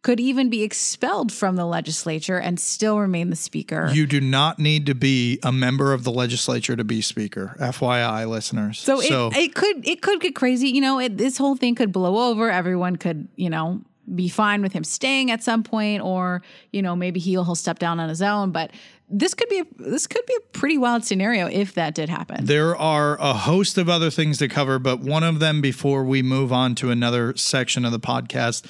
could 0.05 0.21
even 0.21 0.51
be 0.51 0.63
expelled 0.63 1.33
from 1.33 1.57
the 1.57 1.65
legislature 1.65 2.39
and 2.39 2.61
still 2.61 2.99
remain 2.99 3.31
the 3.31 3.37
speaker. 3.37 3.91
You 3.91 4.07
do 4.07 4.21
not 4.21 4.59
need 4.59 4.85
to 4.85 4.95
be 4.95 5.39
a 5.43 5.51
member 5.51 5.95
of 5.95 6.05
the 6.05 6.13
legislature 6.13 6.77
to 6.77 6.85
be 6.85 7.01
speaker. 7.01 7.57
FYI, 7.59 8.29
listeners. 8.29 8.79
So, 8.79 9.01
so 9.01 9.29
it, 9.29 9.37
it, 9.37 9.55
could 9.55 9.89
it 9.89 10.03
could 10.03 10.21
get 10.21 10.35
crazy. 10.35 10.69
You 10.69 10.83
know, 10.83 11.01
it, 11.01 11.17
this 11.17 11.39
whole 11.39 11.57
thing 11.57 11.75
could 11.75 11.91
blow 11.91 12.31
over. 12.31 12.51
Everyone 12.51 12.97
could, 12.97 13.29
you 13.37 13.49
know, 13.49 13.81
be 14.15 14.29
fine 14.29 14.61
with 14.61 14.75
him 14.75 14.85
staying 14.85 15.31
at 15.31 15.43
some 15.43 15.63
point, 15.63 16.03
or 16.03 16.43
you 16.71 16.83
know, 16.83 16.95
maybe 16.95 17.19
he'll 17.19 17.45
he'll 17.45 17.55
step 17.55 17.79
down 17.79 17.99
on 17.99 18.11
his 18.11 18.21
own. 18.21 18.51
But 18.53 18.73
this 19.09 19.33
could 19.33 19.49
be 19.49 19.61
a, 19.61 19.65
this 19.79 20.07
could 20.07 20.27
be 20.27 20.35
a 20.37 20.41
pretty 20.53 20.77
wild 20.77 21.07
scenario 21.07 21.47
if 21.47 21.73
that 21.75 21.95
did 21.95 22.11
happen. 22.11 22.45
There 22.45 22.77
are 22.77 23.19
a 23.19 23.33
host 23.33 23.79
of 23.79 23.89
other 23.89 24.11
things 24.11 24.37
to 24.39 24.49
cover, 24.49 24.79
but 24.79 25.01
one 25.01 25.23
of 25.23 25.39
them 25.39 25.63
before 25.63 26.05
we 26.05 26.23
move 26.23 26.53
on 26.53 26.75
to 26.75 26.91
another 26.91 27.35
section 27.37 27.87
of 27.87 27.93
the 27.93 28.01
podcast 28.01 28.67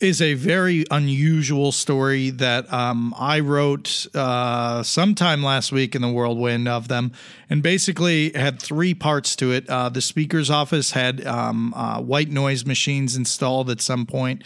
is 0.00 0.22
a 0.22 0.34
very 0.34 0.84
unusual 0.92 1.72
story 1.72 2.30
that 2.30 2.72
um, 2.72 3.12
I 3.18 3.40
wrote 3.40 4.06
uh, 4.14 4.82
sometime 4.84 5.42
last 5.42 5.72
week 5.72 5.96
in 5.96 6.02
the 6.02 6.08
whirlwind 6.08 6.68
of 6.68 6.86
them, 6.86 7.12
and 7.50 7.62
basically 7.62 8.30
had 8.30 8.62
three 8.62 8.94
parts 8.94 9.34
to 9.36 9.50
it. 9.50 9.68
Uh, 9.68 9.88
the 9.88 10.00
speaker's 10.00 10.50
office 10.50 10.92
had 10.92 11.26
um, 11.26 11.74
uh, 11.74 12.00
white 12.00 12.30
noise 12.30 12.64
machines 12.64 13.16
installed 13.16 13.70
at 13.70 13.80
some 13.80 14.06
point. 14.06 14.44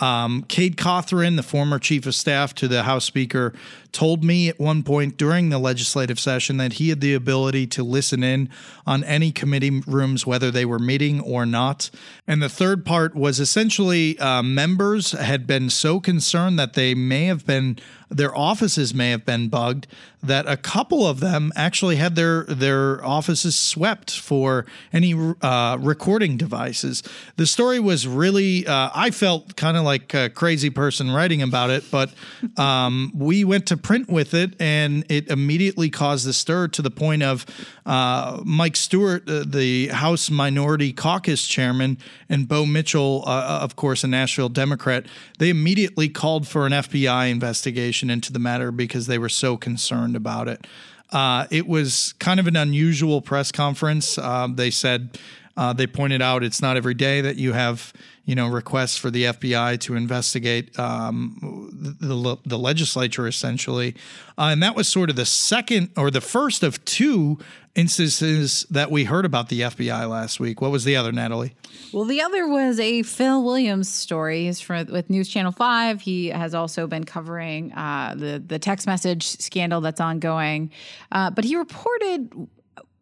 Um, 0.00 0.44
Cade 0.48 0.76
Cothran, 0.76 1.36
the 1.36 1.42
former 1.42 1.78
chief 1.78 2.06
of 2.06 2.14
staff 2.14 2.54
to 2.56 2.66
the 2.66 2.82
House 2.82 3.04
Speaker, 3.04 3.52
told 3.94 4.22
me 4.22 4.48
at 4.48 4.60
one 4.60 4.82
point 4.82 5.16
during 5.16 5.48
the 5.48 5.58
legislative 5.58 6.18
session 6.20 6.58
that 6.58 6.74
he 6.74 6.90
had 6.90 7.00
the 7.00 7.14
ability 7.14 7.66
to 7.68 7.82
listen 7.82 8.22
in 8.22 8.50
on 8.86 9.02
any 9.04 9.32
committee 9.32 9.80
rooms, 9.86 10.26
whether 10.26 10.50
they 10.50 10.66
were 10.66 10.78
meeting 10.78 11.20
or 11.20 11.46
not. 11.46 11.90
And 12.26 12.42
the 12.42 12.48
third 12.48 12.84
part 12.84 13.14
was 13.14 13.40
essentially 13.40 14.18
uh, 14.18 14.42
members 14.42 15.12
had 15.12 15.46
been 15.46 15.70
so 15.70 16.00
concerned 16.00 16.58
that 16.58 16.74
they 16.74 16.94
may 16.94 17.26
have 17.26 17.46
been 17.46 17.78
their 18.10 18.36
offices 18.36 18.94
may 18.94 19.10
have 19.10 19.24
been 19.24 19.48
bugged 19.48 19.86
that 20.22 20.48
a 20.48 20.56
couple 20.56 21.06
of 21.06 21.20
them 21.20 21.52
actually 21.56 21.96
had 21.96 22.14
their 22.14 22.44
their 22.44 23.04
offices 23.04 23.56
swept 23.56 24.10
for 24.10 24.64
any 24.92 25.14
uh, 25.42 25.76
recording 25.80 26.36
devices. 26.36 27.02
The 27.36 27.46
story 27.46 27.80
was 27.80 28.06
really 28.06 28.66
uh, 28.66 28.90
I 28.94 29.10
felt 29.10 29.56
kind 29.56 29.76
of 29.76 29.84
like 29.84 30.14
a 30.14 30.30
crazy 30.30 30.70
person 30.70 31.10
writing 31.10 31.42
about 31.42 31.70
it, 31.70 31.84
but 31.90 32.12
um, 32.56 33.12
we 33.14 33.44
went 33.44 33.66
to 33.66 33.76
print 33.84 34.08
with 34.08 34.34
it, 34.34 34.54
and 34.58 35.04
it 35.08 35.28
immediately 35.28 35.90
caused 35.90 36.26
a 36.26 36.32
stir 36.32 36.66
to 36.68 36.82
the 36.82 36.90
point 36.90 37.22
of 37.22 37.46
uh, 37.86 38.40
Mike 38.44 38.74
Stewart, 38.74 39.28
uh, 39.28 39.44
the 39.46 39.88
House 39.88 40.30
Minority 40.30 40.92
Caucus 40.92 41.46
chairman, 41.46 41.98
and 42.28 42.48
Bo 42.48 42.66
Mitchell, 42.66 43.22
uh, 43.26 43.60
of 43.62 43.76
course, 43.76 44.02
a 44.02 44.08
Nashville 44.08 44.48
Democrat. 44.48 45.06
They 45.38 45.50
immediately 45.50 46.08
called 46.08 46.48
for 46.48 46.66
an 46.66 46.72
FBI 46.72 47.30
investigation 47.30 48.10
into 48.10 48.32
the 48.32 48.38
matter 48.40 48.72
because 48.72 49.06
they 49.06 49.18
were 49.18 49.28
so 49.28 49.56
concerned 49.56 50.16
about 50.16 50.48
it. 50.48 50.66
Uh, 51.12 51.46
it 51.50 51.68
was 51.68 52.14
kind 52.18 52.40
of 52.40 52.46
an 52.46 52.56
unusual 52.56 53.20
press 53.20 53.52
conference. 53.52 54.18
Uh, 54.18 54.48
they 54.52 54.70
said 54.70 55.16
Uh, 55.56 55.72
they 55.72 55.86
pointed 55.86 56.20
out 56.20 56.42
it's 56.42 56.60
not 56.60 56.76
every 56.76 56.94
day 56.94 57.20
that 57.20 57.36
you 57.36 57.52
have 57.52 57.92
you 58.24 58.34
know 58.34 58.48
requests 58.48 58.96
for 58.96 59.10
the 59.10 59.24
FBI 59.24 59.78
to 59.80 59.94
investigate 59.94 60.76
um, 60.78 61.70
the, 62.00 62.36
the 62.44 62.58
legislature 62.58 63.26
essentially, 63.26 63.94
uh, 64.38 64.48
and 64.52 64.62
that 64.62 64.74
was 64.74 64.88
sort 64.88 65.10
of 65.10 65.16
the 65.16 65.26
second 65.26 65.90
or 65.96 66.10
the 66.10 66.20
first 66.20 66.62
of 66.62 66.84
two 66.84 67.38
instances 67.74 68.66
that 68.70 68.90
we 68.90 69.04
heard 69.04 69.24
about 69.24 69.48
the 69.48 69.62
FBI 69.62 70.08
last 70.08 70.38
week. 70.38 70.60
What 70.60 70.70
was 70.70 70.84
the 70.84 70.96
other, 70.96 71.12
Natalie? 71.12 71.54
Well, 71.92 72.04
the 72.04 72.22
other 72.22 72.46
was 72.48 72.78
a 72.78 73.02
Phil 73.02 73.42
Williams 73.42 73.88
story. 73.88 74.44
He's 74.44 74.60
for, 74.60 74.84
with 74.84 75.10
News 75.10 75.28
Channel 75.28 75.52
Five. 75.52 76.00
He 76.00 76.28
has 76.28 76.54
also 76.54 76.86
been 76.86 77.04
covering 77.04 77.72
uh, 77.72 78.14
the 78.16 78.42
the 78.44 78.58
text 78.58 78.86
message 78.86 79.24
scandal 79.24 79.80
that's 79.80 80.00
ongoing, 80.00 80.70
uh, 81.12 81.30
but 81.30 81.44
he 81.44 81.56
reported 81.56 82.48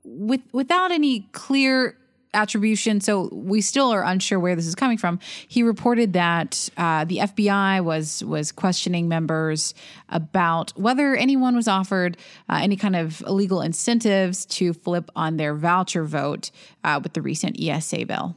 with 0.05 0.41
without 0.53 0.91
any 0.91 1.21
clear 1.33 1.97
attribution. 2.35 3.01
So 3.01 3.29
we 3.33 3.61
still 3.61 3.91
are 3.91 4.03
unsure 4.03 4.39
where 4.39 4.57
this 4.57 4.67
is 4.67 4.75
coming 4.75 4.99
from. 4.99 5.19
He 5.49 5.63
reported 5.63 6.13
that 6.15 6.69
uh, 6.77 7.05
the 7.05 7.19
FBI 7.19 7.85
was 7.85 8.25
was 8.25 8.53
questioning 8.53 9.09
members 9.09 9.75
about 10.09 10.73
whether 10.77 11.15
anyone 11.15 11.55
was 11.55 11.69
offered 11.69 12.17
uh, 12.49 12.61
any 12.63 12.77
kind 12.77 12.97
of 12.97 13.21
illegal 13.23 13.61
incentives 13.61 14.47
to 14.47 14.73
flip 14.73 15.11
on 15.15 15.37
their 15.37 15.55
voucher 15.55 16.05
vote 16.05 16.51
uh, 16.85 17.01
with 17.03 17.13
the 17.13 17.23
recent 17.23 17.61
ESA 17.61 18.07
bill. 18.07 18.37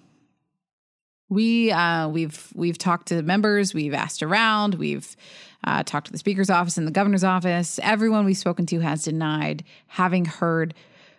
We 1.30 1.72
uh, 1.72 2.08
we've 2.10 2.52
we've 2.54 2.78
talked 2.78 3.08
to 3.08 3.22
members, 3.24 3.74
we've 3.74 3.94
asked 3.94 4.22
around, 4.22 4.76
we've 4.76 5.16
uh, 5.64 5.84
talked 5.84 6.06
to 6.08 6.12
the 6.12 6.18
speaker's 6.18 6.50
office 6.50 6.78
and 6.78 6.86
the 6.86 6.92
governor's 6.92 7.24
office. 7.24 7.80
Everyone 7.82 8.26
we've 8.26 8.38
spoken 8.38 8.66
to 8.68 8.80
has 8.82 9.04
denied 9.04 9.64
having 9.88 10.26
heard 10.26 10.76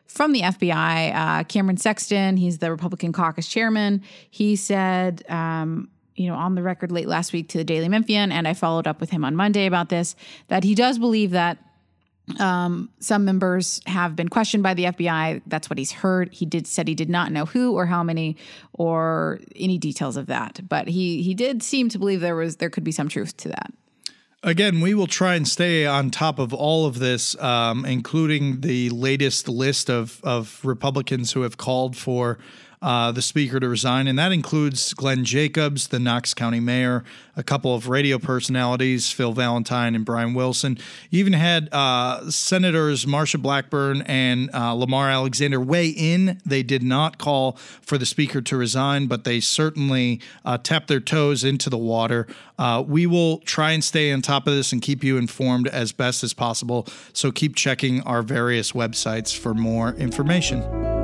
from 0.06 0.32
the 0.32 0.40
FBI. 0.40 1.14
Uh, 1.14 1.44
Cameron 1.44 1.76
Sexton, 1.76 2.36
he's 2.36 2.58
the 2.58 2.70
Republican 2.70 3.12
caucus 3.12 3.48
chairman. 3.48 4.02
He 4.30 4.56
said, 4.56 5.24
um, 5.28 5.88
you 6.14 6.28
know, 6.28 6.34
on 6.34 6.54
the 6.54 6.62
record 6.62 6.90
late 6.90 7.08
last 7.08 7.32
week 7.32 7.48
to 7.50 7.58
the 7.58 7.64
Daily 7.64 7.88
Memphian, 7.88 8.32
and 8.32 8.48
I 8.48 8.54
followed 8.54 8.86
up 8.86 9.00
with 9.00 9.10
him 9.10 9.24
on 9.24 9.36
Monday 9.36 9.66
about 9.66 9.88
this, 9.88 10.16
that 10.48 10.64
he 10.64 10.74
does 10.74 10.98
believe 10.98 11.32
that 11.32 11.58
um, 12.38 12.90
some 12.98 13.24
members 13.24 13.80
have 13.86 14.16
been 14.16 14.28
questioned 14.28 14.62
by 14.62 14.74
the 14.74 14.84
FBI. 14.84 15.42
That's 15.46 15.70
what 15.70 15.78
he's 15.78 15.92
heard. 15.92 16.32
He 16.32 16.44
did 16.44 16.66
said 16.66 16.88
he 16.88 16.94
did 16.94 17.08
not 17.08 17.30
know 17.30 17.44
who 17.44 17.74
or 17.74 17.86
how 17.86 18.02
many 18.02 18.36
or 18.72 19.40
any 19.54 19.78
details 19.78 20.16
of 20.16 20.26
that, 20.26 20.60
but 20.68 20.88
he 20.88 21.22
he 21.22 21.34
did 21.34 21.62
seem 21.62 21.88
to 21.90 21.98
believe 21.98 22.20
there 22.20 22.34
was 22.34 22.56
there 22.56 22.70
could 22.70 22.84
be 22.84 22.92
some 22.92 23.08
truth 23.08 23.36
to 23.38 23.48
that. 23.48 23.72
Again, 24.46 24.80
we 24.80 24.94
will 24.94 25.08
try 25.08 25.34
and 25.34 25.46
stay 25.46 25.86
on 25.86 26.12
top 26.12 26.38
of 26.38 26.54
all 26.54 26.86
of 26.86 27.00
this, 27.00 27.36
um, 27.42 27.84
including 27.84 28.60
the 28.60 28.90
latest 28.90 29.48
list 29.48 29.90
of, 29.90 30.20
of 30.22 30.60
Republicans 30.62 31.32
who 31.32 31.42
have 31.42 31.56
called 31.56 31.96
for 31.96 32.38
uh, 32.82 33.12
the 33.12 33.22
speaker 33.22 33.58
to 33.58 33.68
resign, 33.68 34.06
and 34.06 34.18
that 34.18 34.32
includes 34.32 34.92
Glenn 34.94 35.24
Jacobs, 35.24 35.88
the 35.88 35.98
Knox 35.98 36.34
County 36.34 36.60
mayor, 36.60 37.04
a 37.36 37.42
couple 37.42 37.74
of 37.74 37.88
radio 37.88 38.18
personalities, 38.18 39.10
Phil 39.10 39.32
Valentine 39.32 39.94
and 39.94 40.04
Brian 40.04 40.34
Wilson. 40.34 40.78
You 41.10 41.20
even 41.20 41.32
had 41.32 41.68
uh, 41.72 42.30
Senators 42.30 43.04
Marsha 43.04 43.40
Blackburn 43.40 44.02
and 44.02 44.50
uh, 44.54 44.72
Lamar 44.72 45.10
Alexander 45.10 45.60
weigh 45.60 45.88
in. 45.88 46.40
They 46.44 46.62
did 46.62 46.82
not 46.82 47.18
call 47.18 47.52
for 47.82 47.98
the 47.98 48.06
speaker 48.06 48.40
to 48.42 48.56
resign, 48.56 49.06
but 49.06 49.24
they 49.24 49.40
certainly 49.40 50.20
uh, 50.44 50.58
tapped 50.58 50.88
their 50.88 51.00
toes 51.00 51.44
into 51.44 51.70
the 51.70 51.78
water. 51.78 52.26
Uh, 52.58 52.82
we 52.86 53.06
will 53.06 53.38
try 53.38 53.72
and 53.72 53.84
stay 53.84 54.12
on 54.12 54.22
top 54.22 54.46
of 54.46 54.54
this 54.54 54.72
and 54.72 54.80
keep 54.80 55.04
you 55.04 55.18
informed 55.18 55.68
as 55.68 55.92
best 55.92 56.24
as 56.24 56.32
possible. 56.32 56.86
So 57.12 57.30
keep 57.30 57.54
checking 57.54 58.00
our 58.02 58.22
various 58.22 58.72
websites 58.72 59.36
for 59.36 59.54
more 59.54 59.92
information. 59.94 60.95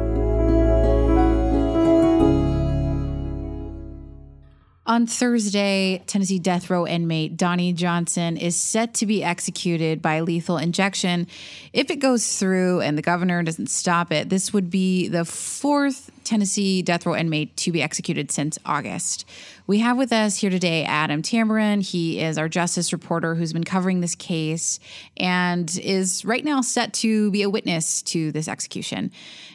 On 4.92 5.06
Thursday, 5.06 6.02
Tennessee 6.06 6.38
death 6.38 6.68
row 6.68 6.86
inmate 6.86 7.38
Donnie 7.38 7.72
Johnson 7.72 8.36
is 8.36 8.54
set 8.54 8.92
to 8.96 9.06
be 9.06 9.24
executed 9.24 10.02
by 10.02 10.20
lethal 10.20 10.58
injection. 10.58 11.28
If 11.72 11.90
it 11.90 11.96
goes 11.96 12.36
through 12.38 12.82
and 12.82 12.98
the 12.98 13.00
governor 13.00 13.42
doesn't 13.42 13.70
stop 13.70 14.12
it, 14.12 14.28
this 14.28 14.52
would 14.52 14.68
be 14.68 15.08
the 15.08 15.24
fourth 15.24 16.10
Tennessee 16.32 16.80
death 16.80 17.04
row 17.04 17.14
inmate 17.14 17.54
to 17.58 17.70
be 17.72 17.82
executed 17.82 18.30
since 18.30 18.58
August. 18.64 19.26
We 19.66 19.80
have 19.80 19.98
with 19.98 20.14
us 20.14 20.38
here 20.38 20.48
today 20.48 20.82
Adam 20.82 21.20
Tamburin. 21.20 21.82
He 21.82 22.20
is 22.20 22.38
our 22.38 22.48
justice 22.48 22.90
reporter 22.90 23.34
who's 23.34 23.52
been 23.52 23.64
covering 23.64 24.00
this 24.00 24.14
case 24.14 24.80
and 25.18 25.70
is 25.82 26.24
right 26.24 26.42
now 26.42 26.62
set 26.62 26.94
to 26.94 27.30
be 27.32 27.42
a 27.42 27.50
witness 27.50 28.00
to 28.04 28.32
this 28.32 28.48
execution. 28.48 29.10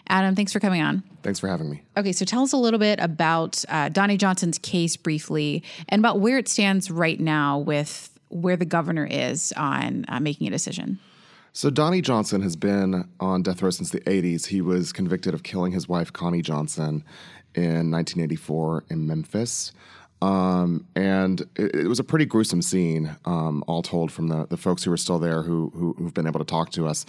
Adam, 0.07 0.36
thanks 0.36 0.53
for 0.53 0.60
coming 0.60 0.84
on. 0.84 1.01
Thanks 1.24 1.39
for 1.39 1.48
having 1.48 1.67
me. 1.67 1.81
Okay, 1.98 2.12
so 2.12 2.25
tell 2.25 2.43
us 2.43 2.53
a 2.53 2.57
little 2.57 2.79
bit 2.79 3.00
about 3.00 3.65
uh, 3.69 3.89
Donnie 3.89 4.17
Johnson's 4.17 4.60
case 4.60 4.96
briefly 4.98 5.63
and 5.89 5.98
about 5.98 6.19
where 6.19 6.38
it 6.38 6.48
stands 6.48 6.91
right 6.91 7.19
now 7.19 7.57
with 7.57 8.12
where 8.29 8.55
the 8.55 8.65
governor 8.65 9.07
is 9.10 9.51
on 9.57 10.05
uh, 10.10 10.19
making 10.19 10.46
a 10.46 10.51
decision. 10.51 11.00
So, 11.54 11.70
Donnie 11.70 12.01
Johnson 12.01 12.42
has 12.42 12.56
been 12.56 13.10
on 13.20 13.42
death 13.42 13.62
row 13.62 13.72
since 13.72 13.89
the 13.89 14.01
80s. 14.01 14.48
He 14.48 14.62
was 14.62 14.94
convicted 14.94 15.34
of 15.34 15.44
killing 15.44 15.72
his 15.72 15.88
wife, 15.89 16.13
Connie 16.13 16.42
Johnson, 16.42 17.04
in 17.56 17.92
1984 17.92 18.86
in 18.89 19.08
Memphis. 19.08 19.74
Um, 20.21 20.88
and 20.95 21.41
it, 21.56 21.76
it, 21.76 21.88
was 21.88 22.00
a 22.00 22.04
pretty 22.04 22.26
gruesome 22.26 22.62
scene, 22.62 23.15
um, 23.26 23.63
all 23.67 23.84
told, 23.84 24.12
from 24.12 24.28
the, 24.30 24.48
the 24.48 24.58
folks 24.58 24.84
who 24.84 24.89
were 24.89 24.98
still 24.98 25.19
there 25.19 25.43
who, 25.43 25.71
who, 25.76 25.95
have 26.04 26.13
been 26.13 26.26
able 26.26 26.39
to 26.39 26.45
talk 26.45 26.71
to 26.71 26.88
us. 26.88 27.06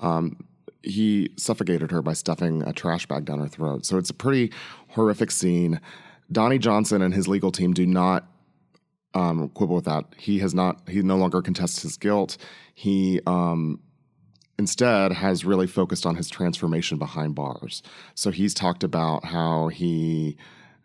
Um, 0.00 0.44
he 0.82 1.30
suffocated 1.36 1.90
her 1.90 2.02
by 2.02 2.12
stuffing 2.12 2.62
a 2.62 2.72
trash 2.72 3.06
bag 3.06 3.24
down 3.24 3.40
her 3.40 3.48
throat. 3.48 3.84
So 3.84 3.98
it's 3.98 4.10
a 4.10 4.14
pretty 4.14 4.52
horrific 4.88 5.30
scene. 5.30 5.80
Donnie 6.30 6.58
Johnson 6.58 7.02
and 7.02 7.12
his 7.12 7.28
legal 7.28 7.52
team 7.52 7.72
do 7.72 7.86
not 7.86 8.26
um, 9.14 9.48
quibble 9.50 9.76
with 9.76 9.84
that. 9.84 10.04
He 10.16 10.38
has 10.38 10.54
not. 10.54 10.88
He 10.88 11.02
no 11.02 11.16
longer 11.16 11.42
contests 11.42 11.82
his 11.82 11.96
guilt. 11.96 12.36
He 12.74 13.20
um, 13.26 13.80
instead 14.62 15.10
has 15.10 15.44
really 15.44 15.66
focused 15.66 16.06
on 16.06 16.14
his 16.14 16.28
transformation 16.30 16.96
behind 16.96 17.34
bars. 17.34 17.82
So 18.14 18.30
he's 18.30 18.54
talked 18.54 18.84
about 18.84 19.24
how 19.24 19.68
he 19.68 20.36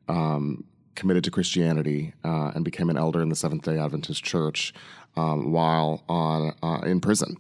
um, 0.08 0.64
committed 0.96 1.24
to 1.26 1.32
Christianity 1.32 2.14
uh, 2.26 2.52
and 2.56 2.66
became 2.66 2.90
an 2.90 2.98
elder 2.98 3.22
in 3.22 3.30
the 3.30 3.36
Seventh 3.36 3.64
Day 3.64 3.78
Adventist 3.78 4.24
Church 4.24 4.74
um, 5.16 5.52
while 5.52 6.04
on 6.10 6.56
uh, 6.64 6.82
in 6.86 7.00
prison. 7.00 7.38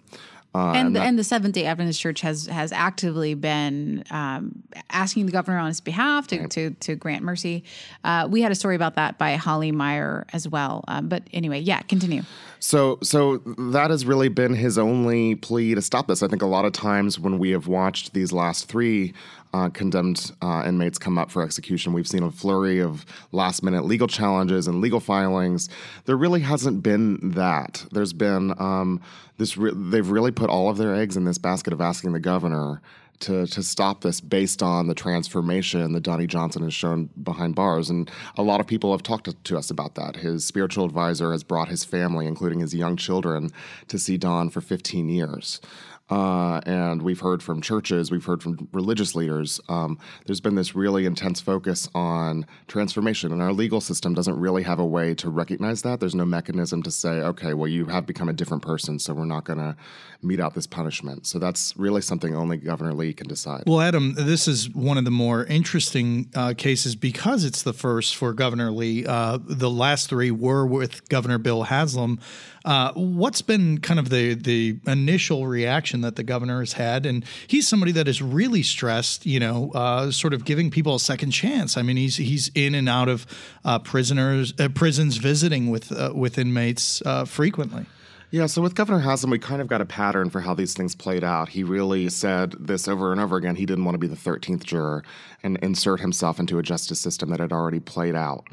Uh, 0.57 0.71
and, 0.71 0.87
and, 0.87 0.95
the, 0.95 1.01
and 1.01 1.19
the 1.19 1.23
Seventh 1.23 1.53
Day 1.53 1.65
Adventist 1.65 2.01
Church 2.01 2.21
has 2.21 2.47
has 2.47 2.71
actively 2.71 3.35
been 3.35 4.03
um, 4.09 4.63
asking 4.89 5.27
the 5.27 5.31
governor 5.31 5.59
on 5.59 5.67
his 5.67 5.81
behalf 5.81 6.25
to 6.27 6.39
right. 6.39 6.49
to, 6.49 6.71
to, 6.71 6.95
grant 6.95 7.23
mercy. 7.23 7.63
Uh, 8.03 8.27
we 8.27 8.41
had 8.41 8.51
a 8.51 8.55
story 8.55 8.75
about 8.75 8.95
that 8.95 9.19
by 9.19 9.35
Holly 9.35 9.71
Meyer 9.71 10.25
as 10.33 10.47
well. 10.47 10.83
Um, 10.87 11.09
but 11.09 11.23
anyway, 11.31 11.59
yeah, 11.59 11.81
continue. 11.83 12.23
So 12.59 12.97
so 13.03 13.37
that 13.57 13.91
has 13.91 14.03
really 14.03 14.29
been 14.29 14.55
his 14.55 14.79
only 14.79 15.35
plea 15.35 15.75
to 15.75 15.81
stop 15.83 16.07
this. 16.07 16.23
I 16.23 16.27
think 16.27 16.41
a 16.41 16.47
lot 16.47 16.65
of 16.65 16.73
times 16.73 17.19
when 17.19 17.37
we 17.37 17.51
have 17.51 17.67
watched 17.67 18.13
these 18.13 18.33
last 18.33 18.67
three 18.67 19.13
uh, 19.53 19.69
condemned 19.69 20.31
uh, 20.41 20.63
inmates 20.67 20.97
come 20.97 21.17
up 21.17 21.31
for 21.31 21.41
execution. 21.41 21.93
We've 21.93 22.07
seen 22.07 22.23
a 22.23 22.31
flurry 22.31 22.79
of 22.79 23.05
last 23.31 23.63
minute 23.63 23.85
legal 23.85 24.07
challenges 24.07 24.67
and 24.67 24.81
legal 24.81 24.99
filings. 24.99 25.69
There 26.05 26.17
really 26.17 26.41
hasn't 26.41 26.83
been 26.83 27.31
that. 27.31 27.85
There's 27.91 28.13
been 28.13 28.53
um, 28.59 29.01
this, 29.37 29.57
re- 29.57 29.71
they've 29.73 30.09
really 30.09 30.31
put 30.31 30.46
all 30.47 30.69
of 30.69 30.77
their 30.77 30.95
eggs 30.95 31.17
in 31.17 31.25
this 31.25 31.37
basket 31.37 31.73
of 31.73 31.81
asking 31.81 32.13
the 32.13 32.19
governor 32.19 32.81
to 33.19 33.47
to 33.47 33.63
stop 33.63 34.01
this 34.01 34.21
based 34.21 34.61
on 34.61 34.87
the 34.87 34.93
transformation 34.93 35.93
that 35.93 36.01
Donnie 36.01 36.27
Johnson 36.27 36.63
has 36.63 36.73
shown 36.73 37.09
behind 37.23 37.55
bars. 37.55 37.89
And 37.89 38.09
a 38.37 38.43
lot 38.43 38.59
of 38.59 38.67
people 38.67 38.91
have 38.91 39.03
talked 39.03 39.25
to, 39.25 39.33
to, 39.33 39.57
us 39.57 39.69
about 39.69 39.95
that. 39.95 40.17
His 40.17 40.45
spiritual 40.45 40.85
advisor 40.85 41.31
has 41.31 41.43
brought 41.43 41.69
his 41.69 41.83
family, 41.83 42.27
including 42.27 42.59
his 42.59 42.75
young 42.75 42.95
children, 42.95 43.51
to 43.87 43.97
see 43.97 44.17
Don 44.17 44.49
for 44.49 44.61
15 44.61 45.09
years. 45.09 45.59
Uh, 46.09 46.61
and 46.65 47.01
we've 47.01 47.19
heard 47.19 47.43
from 47.43 47.61
churches, 47.61 48.09
we've 48.09 48.23
heard 48.23 48.41
from 48.41 48.69
religious 48.71 49.13
leaders. 49.13 49.59
Um, 49.67 49.99
there's 50.25 50.39
been 50.39 50.55
this 50.55 50.73
really 50.73 51.05
intense 51.05 51.41
focus 51.41 51.89
on 51.93 52.45
transformation, 52.67 53.31
and 53.33 53.41
our 53.41 53.51
legal 53.51 53.81
system 53.81 54.13
doesn't 54.13 54.39
really 54.39 54.63
have 54.63 54.79
a 54.79 54.85
way 54.85 55.13
to 55.15 55.29
recognize 55.29 55.81
that. 55.81 55.99
There's 55.99 56.15
no 56.15 56.25
mechanism 56.25 56.81
to 56.83 56.91
say, 56.91 57.09
okay, 57.09 57.53
well, 57.53 57.67
you 57.67 57.85
have 57.87 58.05
become 58.05 58.29
a 58.29 58.33
different 58.33 58.63
person, 58.63 58.99
so 58.99 59.13
we're 59.13 59.25
not 59.25 59.43
going 59.43 59.59
to 59.59 59.75
mete 60.21 60.39
out 60.39 60.53
this 60.53 60.65
punishment. 60.67 61.27
So 61.27 61.39
that's 61.39 61.75
really 61.77 62.01
something 62.01 62.35
only 62.35 62.57
Governor 62.57 62.93
Lee 62.93 63.13
can 63.13 63.27
decide. 63.27 63.63
Well, 63.67 63.81
Adam, 63.81 64.13
this 64.13 64.47
is 64.47 64.69
one 64.69 64.97
of 64.97 65.03
the 65.03 65.11
more 65.11 65.43
interesting 65.45 66.29
uh, 66.35 66.53
cases 66.57 66.95
because 66.95 67.43
it's 67.43 67.63
the 67.63 67.73
first 67.73 68.15
for 68.15 68.33
Governor 68.33 68.71
Lee. 68.71 69.05
Uh, 69.05 69.39
the 69.41 69.69
last 69.69 70.09
three 70.09 70.31
were 70.31 70.65
with 70.65 71.07
Governor 71.09 71.37
Bill 71.37 71.63
Haslam. 71.63 72.19
Uh, 72.65 72.91
what's 72.95 73.41
been 73.41 73.79
kind 73.79 73.97
of 73.97 74.09
the 74.09 74.33
the 74.33 74.77
initial 74.87 75.47
reaction 75.47 75.96
that 76.01 76.15
the 76.15 76.23
governor 76.23 76.59
has 76.59 76.73
had? 76.73 77.05
And 77.05 77.23
he's 77.47 77.67
somebody 77.67 77.91
that 77.93 78.07
is 78.07 78.21
really 78.21 78.63
stressed, 78.63 79.25
you 79.25 79.39
know, 79.39 79.71
uh, 79.73 80.11
sort 80.11 80.33
of 80.33 80.45
giving 80.45 80.71
people 80.71 80.95
a 80.95 80.99
second 80.99 81.31
chance. 81.31 81.77
I 81.77 81.81
mean, 81.81 81.97
he's 81.97 82.17
he's 82.17 82.49
in 82.55 82.75
and 82.75 82.89
out 82.89 83.09
of 83.09 83.25
uh, 83.63 83.79
prisoners 83.79 84.53
uh, 84.59 84.69
prisons, 84.69 85.17
visiting 85.17 85.69
with 85.69 85.91
uh, 85.91 86.11
with 86.13 86.37
inmates 86.37 87.01
uh, 87.05 87.25
frequently. 87.25 87.85
Yeah, 88.29 88.47
so 88.47 88.61
with 88.61 88.75
Governor 88.75 88.99
Haslam, 88.99 89.31
we 89.31 89.39
kind 89.39 89.61
of 89.61 89.67
got 89.67 89.79
a 89.79 89.85
pattern 89.85 90.29
for 90.29 90.41
how 90.41 90.53
these 90.53 90.73
things 90.73 90.95
played 90.95 91.23
out. 91.23 91.47
He 91.47 91.63
really 91.63 92.09
said 92.09 92.55
this 92.59 92.85
over 92.89 93.13
and 93.13 93.21
over 93.21 93.37
again. 93.37 93.55
He 93.55 93.65
didn't 93.65 93.85
want 93.85 93.95
to 93.95 93.99
be 93.99 94.07
the 94.07 94.17
13th 94.17 94.65
juror 94.65 95.05
and 95.43 95.57
insert 95.61 96.01
himself 96.01 96.37
into 96.37 96.59
a 96.59 96.63
justice 96.63 96.99
system 96.99 97.29
that 97.29 97.39
had 97.39 97.53
already 97.53 97.79
played 97.79 98.15
out. 98.15 98.45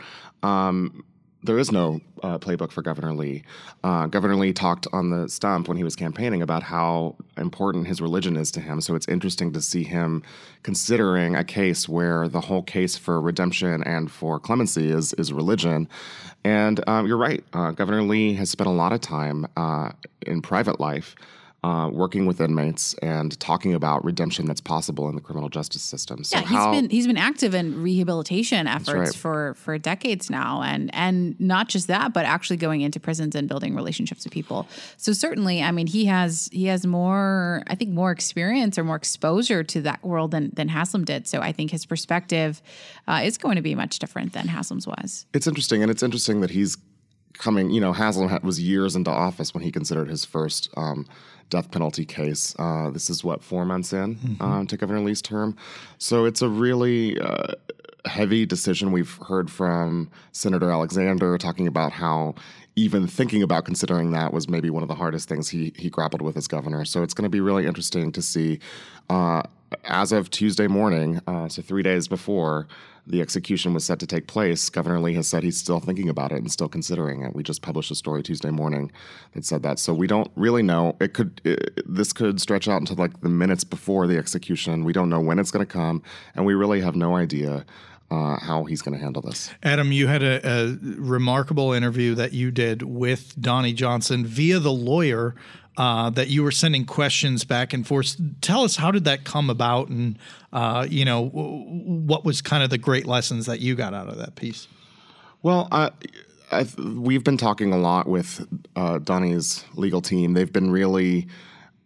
Um, 0.45 1.05
there 1.45 1.59
is 1.59 1.71
no 1.71 2.01
uh, 2.23 2.39
playbook 2.39 2.73
for 2.73 2.83
Governor 2.83 3.13
Lee. 3.13 3.43
Uh, 3.83 4.07
Governor 4.07 4.37
Lee 4.37 4.53
talked 4.53 4.87
on 4.93 5.11
the 5.11 5.29
stump 5.29 5.69
when 5.69 5.77
he 5.77 5.85
was 5.85 5.95
campaigning 5.95 6.41
about 6.41 6.63
how 6.63 7.17
important 7.37 7.87
his 7.87 8.01
religion 8.01 8.37
is 8.37 8.51
to 8.53 8.61
him. 8.61 8.81
So 8.81 8.95
it's 8.95 9.07
interesting 9.09 9.53
to 9.53 9.61
see 9.61 9.85
him 9.85 10.23
considering 10.63 11.37
a 11.37 11.45
case 11.45 11.89
where 11.89 12.29
the 12.29 12.41
whole 12.41 12.63
case 12.63 12.97
for 12.97 13.21
redemption 13.21 13.83
and 13.85 14.11
for 14.11 14.41
clemency 14.41 14.91
is 14.91 15.13
is 15.15 15.33
religion. 15.33 15.89
And 16.45 16.83
um, 16.89 17.07
you're 17.07 17.19
right. 17.19 17.45
Uh, 17.53 17.73
Governor 17.73 18.03
Lee 18.03 18.35
has 18.35 18.51
spent 18.51 18.69
a 18.69 18.73
lot 18.73 18.93
of 18.93 19.01
time 19.01 19.47
uh, 19.57 19.91
in 20.27 20.43
private 20.43 20.81
life 20.81 21.15
uh, 21.65 21.89
working 21.89 22.27
with 22.27 22.43
inmates 22.43 22.93
and 23.01 23.41
talking 23.41 23.73
about 23.73 24.05
redemption 24.05 24.45
that's 24.45 24.61
possible 24.61 25.09
in 25.09 25.15
the 25.15 25.21
criminal 25.23 25.49
justice 25.49 25.81
system. 25.81 26.23
So 26.23 26.37
yeah, 26.37 26.43
he's 26.43 26.51
how, 26.51 26.73
been 26.73 26.91
he's 26.91 27.07
been 27.07 27.17
active 27.17 27.55
in 27.55 27.83
rehabilitation 27.83 28.67
efforts 28.67 28.89
right. 28.93 29.15
for 29.15 29.55
for 29.55 29.79
decades 29.79 30.29
now, 30.29 30.61
and 30.61 30.95
and 30.95 31.41
not 31.41 31.71
just 31.71 31.87
that, 31.87 32.13
but 32.13 32.27
actually 32.27 32.59
going 32.59 32.83
into 32.83 33.01
prisons 33.01 33.35
and 33.35 33.49
building 33.49 33.75
relationships 33.75 34.25
with 34.25 34.33
people. 34.35 34.69
So 34.99 35.15
certainly, 35.15 35.63
I 35.63 35.71
mean, 35.71 35.87
he 35.87 36.05
has 36.05 36.51
he 36.53 36.67
has 36.67 36.87
more, 36.87 37.63
I 37.67 37.75
think, 37.77 37.93
more 37.93 38.11
experience 38.11 38.77
or 38.77 38.85
more 38.85 38.97
exposure 38.97 39.65
to 39.65 39.81
that 39.83 40.05
world 40.05 40.33
than 40.33 40.51
than 40.53 40.69
Haslam 40.69 41.07
did. 41.07 41.27
So 41.27 41.41
I 41.41 41.53
think 41.53 41.71
his 41.71 41.87
perspective 41.87 42.61
uh, 43.09 43.23
is 43.25 43.39
going 43.39 43.57
to 43.57 43.63
be 43.63 43.75
much 43.75 43.99
different 44.01 44.35
than 44.35 44.49
Haslam's 44.49 44.87
was. 44.87 45.25
It's 45.33 45.47
interesting, 45.47 45.81
and 45.81 45.91
it's 45.91 46.03
interesting 46.03 46.43
that 46.43 46.51
he's 46.51 46.77
coming. 47.39 47.71
You 47.71 47.81
know, 47.81 47.93
Haslam 47.93 48.39
was 48.43 48.61
years 48.61 48.97
into 48.97 49.11
office 49.11 49.55
when 49.55 49.63
he 49.63 49.71
considered 49.71 50.09
his 50.09 50.25
first. 50.25 50.71
Um, 50.77 51.07
death 51.51 51.71
penalty 51.71 52.07
case. 52.07 52.57
Uh, 52.59 52.89
this 52.91 53.11
is 53.11 53.23
what 53.23 53.43
four 53.43 53.67
months 53.67 53.93
in 53.93 54.17
mm-hmm. 54.17 54.43
uh, 54.43 54.65
to 54.65 54.79
Governor 54.79 55.01
Lee's 55.01 55.21
term, 55.21 55.55
so 55.99 56.25
it's 56.25 56.41
a 56.41 56.49
really 56.49 57.21
uh, 57.21 57.53
heavy 58.07 58.47
decision. 58.47 58.93
We've 58.93 59.13
heard 59.29 59.51
from 59.51 60.11
Senator 60.33 60.71
Alexander 60.71 61.37
talking 61.39 61.67
about 61.67 61.93
how 61.93 62.35
even 62.77 63.07
thinking 63.07 63.43
about 63.43 63.65
considering 63.65 64.11
that 64.13 64.33
was 64.33 64.49
maybe 64.49 64.69
one 64.69 64.83
of 64.83 64.89
the 64.89 64.95
hardest 64.95 65.29
things 65.29 65.49
he 65.49 65.73
he 65.77 65.91
grappled 65.91 66.23
with 66.23 66.37
as 66.37 66.49
governor. 66.49 66.85
So 66.85 67.03
it's 67.03 67.15
going 67.15 67.25
to 67.25 67.31
be 67.31 67.41
really 67.41 67.67
interesting 67.67 68.13
to 68.13 68.23
see. 68.23 68.59
Uh, 69.11 69.43
as 69.85 70.13
of 70.13 70.31
Tuesday 70.31 70.67
morning, 70.67 71.21
uh, 71.27 71.49
so 71.49 71.63
three 71.63 71.83
days 71.83 72.09
before 72.09 72.67
the 73.07 73.21
execution 73.21 73.75
was 73.75 73.85
set 73.85 73.99
to 73.99 74.07
take 74.07 74.27
place, 74.27 74.71
Governor 74.71 75.01
Lee 75.01 75.15
has 75.15 75.29
said 75.29 75.43
he's 75.43 75.59
still 75.59 75.81
thinking 75.81 76.09
about 76.09 76.33
it 76.33 76.39
and 76.39 76.51
still 76.51 76.69
considering 76.69 77.23
it. 77.23 77.35
We 77.35 77.43
just 77.43 77.61
published 77.61 77.91
a 77.91 77.95
story 77.95 78.23
Tuesday 78.23 78.51
morning 78.51 78.91
that 79.33 79.45
said 79.45 79.63
that. 79.63 79.79
So 79.79 79.93
we 79.93 80.07
don't 80.07 80.31
really 80.37 80.63
know. 80.63 80.97
It 81.01 81.13
could 81.13 81.41
it, 81.45 81.83
this 81.87 82.13
could 82.13 82.41
stretch 82.41 82.67
out 82.67 82.81
until 82.81 82.97
like 82.97 83.21
the 83.21 83.29
minutes 83.29 83.65
before 83.65 84.07
the 84.07 84.17
execution. 84.17 84.85
We 84.85 84.93
don't 84.93 85.11
know 85.11 85.21
when 85.21 85.39
it's 85.39 85.51
going 85.51 85.67
to 85.67 85.71
come, 85.71 86.03
and 86.35 86.47
we 86.47 86.55
really 86.55 86.81
have 86.81 86.97
no 86.97 87.17
idea. 87.17 87.65
Uh, 88.11 88.39
how 88.39 88.65
he's 88.65 88.83
going 88.83 88.97
to 88.97 89.03
handle 89.03 89.23
this. 89.23 89.51
Adam, 89.63 89.91
you 89.91 90.07
had 90.07 90.23
a, 90.23 90.47
a, 90.47 90.79
remarkable 90.83 91.73
interview 91.73 92.15
that 92.15 92.33
you 92.33 92.51
did 92.51 92.83
with 92.83 93.35
Donnie 93.41 93.73
Johnson 93.73 94.27
via 94.27 94.61
the 94.61 94.71
lawyer 94.71 95.35
uh, 95.77 96.11
that 96.11 96.29
you 96.29 96.43
were 96.43 96.53
sending 96.53 96.85
questions 96.85 97.45
back 97.45 97.73
and 97.73 97.87
forth. 97.87 98.17
Tell 98.41 98.63
us 98.63 98.77
how 98.77 98.91
did 98.91 99.05
that 99.05 99.25
come 99.25 99.51
about, 99.51 99.89
and 99.89 100.19
uh, 100.53 100.87
you 100.89 101.05
know 101.05 101.29
what 101.29 102.25
was 102.25 102.41
kind 102.43 102.63
of 102.63 102.71
the 102.71 102.79
great 102.79 103.07
lessons 103.07 103.47
that 103.47 103.61
you 103.61 103.75
got 103.75 103.95
out 103.95 104.09
of 104.09 104.19
that 104.19 104.37
piece. 104.37 104.69
Well, 105.43 105.69
I, 105.73 105.91
we've 106.79 107.25
been 107.25 107.37
talking 107.37 107.73
a 107.73 107.79
lot 107.79 108.07
with 108.07 108.47
uh, 108.77 108.99
Donnie's 108.99 109.65
legal 109.75 110.01
team. 110.01 110.35
They've 110.35 110.53
been 110.53 110.71
really 110.71 111.27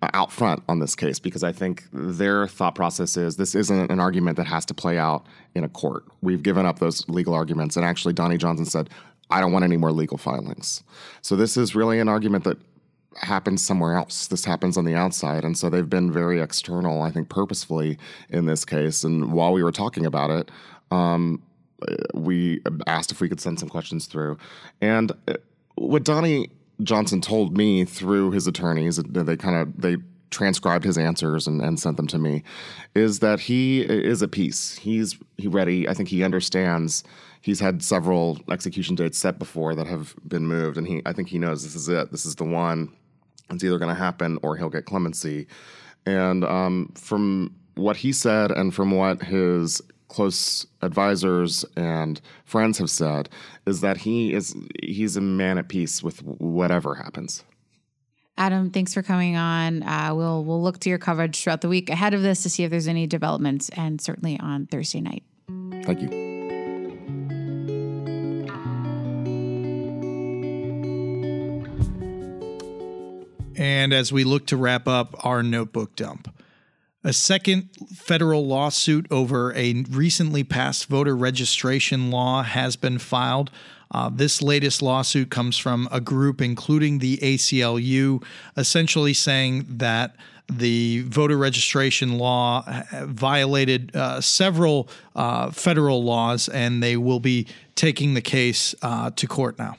uh, 0.02 0.10
out 0.12 0.30
front 0.30 0.62
on 0.68 0.78
this 0.78 0.94
case 0.94 1.18
because 1.18 1.42
I 1.42 1.52
think 1.52 1.84
their 1.92 2.46
thought 2.46 2.74
process 2.74 3.16
is 3.16 3.36
this 3.36 3.54
isn't 3.54 3.90
an 3.90 4.00
argument 4.00 4.36
that 4.36 4.46
has 4.46 4.64
to 4.66 4.74
play 4.74 4.98
out 4.98 5.26
in 5.54 5.64
a 5.64 5.68
court. 5.68 6.04
We've 6.20 6.42
given 6.42 6.66
up 6.66 6.78
those 6.78 7.08
legal 7.08 7.34
arguments, 7.34 7.76
and 7.76 7.84
actually, 7.84 8.14
Donnie 8.14 8.38
Johnson 8.38 8.66
said. 8.66 8.90
I 9.30 9.42
don't 9.42 9.52
want 9.52 9.62
any 9.62 9.76
more 9.76 9.92
legal 9.92 10.16
filings. 10.16 10.82
So, 11.20 11.36
this 11.36 11.58
is 11.58 11.74
really 11.74 12.00
an 12.00 12.08
argument 12.08 12.44
that 12.44 12.56
happens 13.22 13.64
somewhere 13.64 13.94
else. 13.94 14.26
This 14.26 14.44
happens 14.44 14.76
on 14.76 14.84
the 14.84 14.94
outside. 14.94 15.44
And 15.44 15.56
so 15.56 15.68
they've 15.68 15.88
been 15.88 16.12
very 16.12 16.40
external, 16.40 17.02
I 17.02 17.10
think, 17.10 17.28
purposefully 17.28 17.98
in 18.28 18.46
this 18.46 18.64
case. 18.64 19.04
And 19.04 19.32
while 19.32 19.52
we 19.52 19.62
were 19.62 19.72
talking 19.72 20.06
about 20.06 20.30
it, 20.30 20.50
um, 20.90 21.42
we 22.14 22.60
asked 22.86 23.12
if 23.12 23.20
we 23.20 23.28
could 23.28 23.40
send 23.40 23.60
some 23.60 23.68
questions 23.68 24.06
through. 24.06 24.38
And 24.80 25.12
uh, 25.28 25.34
what 25.76 26.04
Donnie 26.04 26.50
Johnson 26.82 27.20
told 27.20 27.56
me 27.56 27.84
through 27.84 28.32
his 28.32 28.46
attorneys, 28.46 28.96
they 28.96 29.36
kind 29.36 29.56
of 29.56 29.80
they 29.80 29.96
transcribed 30.30 30.84
his 30.84 30.98
answers 30.98 31.46
and, 31.46 31.62
and 31.62 31.80
sent 31.80 31.96
them 31.96 32.06
to 32.08 32.18
me, 32.18 32.42
is 32.94 33.20
that 33.20 33.40
he 33.40 33.80
is 33.80 34.22
at 34.22 34.30
peace. 34.30 34.76
He's 34.76 35.18
he 35.36 35.48
ready. 35.48 35.88
I 35.88 35.94
think 35.94 36.08
he 36.08 36.22
understands. 36.22 37.04
He's 37.40 37.60
had 37.60 37.82
several 37.82 38.38
execution 38.50 38.94
dates 38.94 39.18
set 39.18 39.38
before 39.38 39.74
that 39.74 39.86
have 39.86 40.14
been 40.26 40.46
moved, 40.46 40.76
and 40.76 40.86
he 40.86 41.02
I 41.06 41.12
think 41.12 41.28
he 41.28 41.38
knows 41.38 41.62
this 41.62 41.74
is 41.74 41.88
it. 41.88 42.10
This 42.10 42.26
is 42.26 42.36
the 42.36 42.44
one 42.44 42.92
it's 43.50 43.64
either 43.64 43.78
going 43.78 43.94
to 43.94 44.00
happen 44.00 44.38
or 44.42 44.56
he'll 44.56 44.68
get 44.68 44.84
clemency. 44.84 45.46
And 46.06 46.44
um, 46.44 46.92
from 46.94 47.54
what 47.74 47.96
he 47.96 48.12
said 48.12 48.50
and 48.50 48.74
from 48.74 48.90
what 48.90 49.22
his 49.22 49.80
close 50.08 50.66
advisors 50.82 51.64
and 51.76 52.20
friends 52.44 52.78
have 52.78 52.90
said 52.90 53.28
is 53.66 53.82
that 53.82 53.98
he 53.98 54.32
is 54.32 54.56
he's 54.82 55.16
a 55.16 55.20
man 55.20 55.58
at 55.58 55.68
peace 55.68 56.02
with 56.02 56.22
whatever 56.22 56.94
happens. 56.94 57.44
Adam, 58.38 58.70
thanks 58.70 58.94
for 58.94 59.02
coming 59.02 59.36
on. 59.36 59.82
Uh, 59.82 60.14
we'll 60.14 60.44
we'll 60.44 60.62
look 60.62 60.78
to 60.80 60.88
your 60.88 60.98
coverage 60.98 61.42
throughout 61.42 61.60
the 61.60 61.68
week 61.68 61.90
ahead 61.90 62.14
of 62.14 62.22
this 62.22 62.42
to 62.42 62.50
see 62.50 62.64
if 62.64 62.70
there's 62.70 62.88
any 62.88 63.06
developments, 63.06 63.68
and 63.70 64.00
certainly 64.00 64.38
on 64.40 64.66
Thursday 64.66 65.00
night. 65.00 65.24
Thank 65.84 66.02
you. 66.02 66.27
And 73.58 73.92
as 73.92 74.12
we 74.12 74.22
look 74.22 74.46
to 74.46 74.56
wrap 74.56 74.86
up 74.86 75.26
our 75.26 75.42
notebook 75.42 75.96
dump, 75.96 76.32
a 77.02 77.12
second 77.12 77.70
federal 77.94 78.46
lawsuit 78.46 79.06
over 79.10 79.52
a 79.54 79.84
recently 79.90 80.44
passed 80.44 80.86
voter 80.86 81.16
registration 81.16 82.10
law 82.10 82.42
has 82.42 82.76
been 82.76 82.98
filed. 82.98 83.50
Uh, 83.90 84.10
this 84.12 84.42
latest 84.42 84.80
lawsuit 84.80 85.30
comes 85.30 85.58
from 85.58 85.88
a 85.90 86.00
group, 86.00 86.40
including 86.40 86.98
the 86.98 87.16
ACLU, 87.18 88.22
essentially 88.56 89.14
saying 89.14 89.66
that 89.68 90.14
the 90.50 91.02
voter 91.02 91.36
registration 91.36 92.16
law 92.18 92.64
violated 93.02 93.94
uh, 93.94 94.20
several 94.20 94.88
uh, 95.16 95.50
federal 95.50 96.02
laws, 96.04 96.48
and 96.48 96.82
they 96.82 96.96
will 96.96 97.20
be 97.20 97.46
taking 97.74 98.14
the 98.14 98.22
case 98.22 98.74
uh, 98.82 99.10
to 99.10 99.26
court 99.26 99.58
now. 99.58 99.76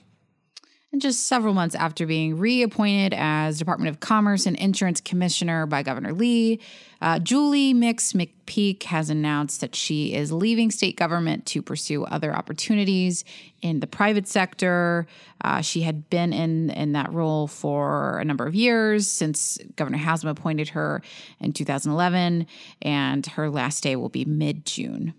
And 0.92 1.00
just 1.04 1.28
several 1.28 1.54
months 1.54 1.76
after 1.76 2.08
being 2.08 2.40
reappointed 2.40 3.14
as 3.16 3.60
Department 3.60 3.90
of 3.90 4.00
Commerce 4.00 4.48
and 4.48 4.56
Insurance 4.56 5.00
Commissioner 5.00 5.68
by 5.68 5.84
Governor 5.84 6.14
Lee, 6.14 6.60
uh, 7.00 7.20
Julie 7.20 7.76
Mix 7.76 8.14
McPeak 8.14 8.82
has 8.84 9.12
announced 9.12 9.62
that 9.62 9.76
she 9.76 10.16
is 10.16 10.32
leaving 10.32 10.72
state 10.72 10.98
government 10.98 11.46
to 11.46 11.62
pursue 11.62 12.06
other 12.06 12.36
opportunities 12.36 13.24
in 13.62 13.82
the 13.82 13.88
private 13.88 14.28
sector. 14.28 15.06
Uh, 15.42 15.62
she 15.62 15.82
had 15.82 16.10
been 16.10 16.34
in, 16.34 16.72
in 16.72 16.94
that 16.94 17.14
role 17.14 17.46
for 17.46 18.18
a 18.18 18.26
number 18.26 18.48
of 18.48 18.56
years 18.56 19.08
since 19.08 19.60
Governor 19.76 20.00
Haslam 20.00 20.32
appointed 20.32 20.70
her 20.70 21.04
in 21.40 21.54
2011, 21.54 22.48
and 22.82 23.26
her 23.28 23.52
last 23.52 23.84
day 23.84 23.96
will 23.96 24.10
be 24.10 24.26
mid 24.26 24.66
June. 24.66 25.14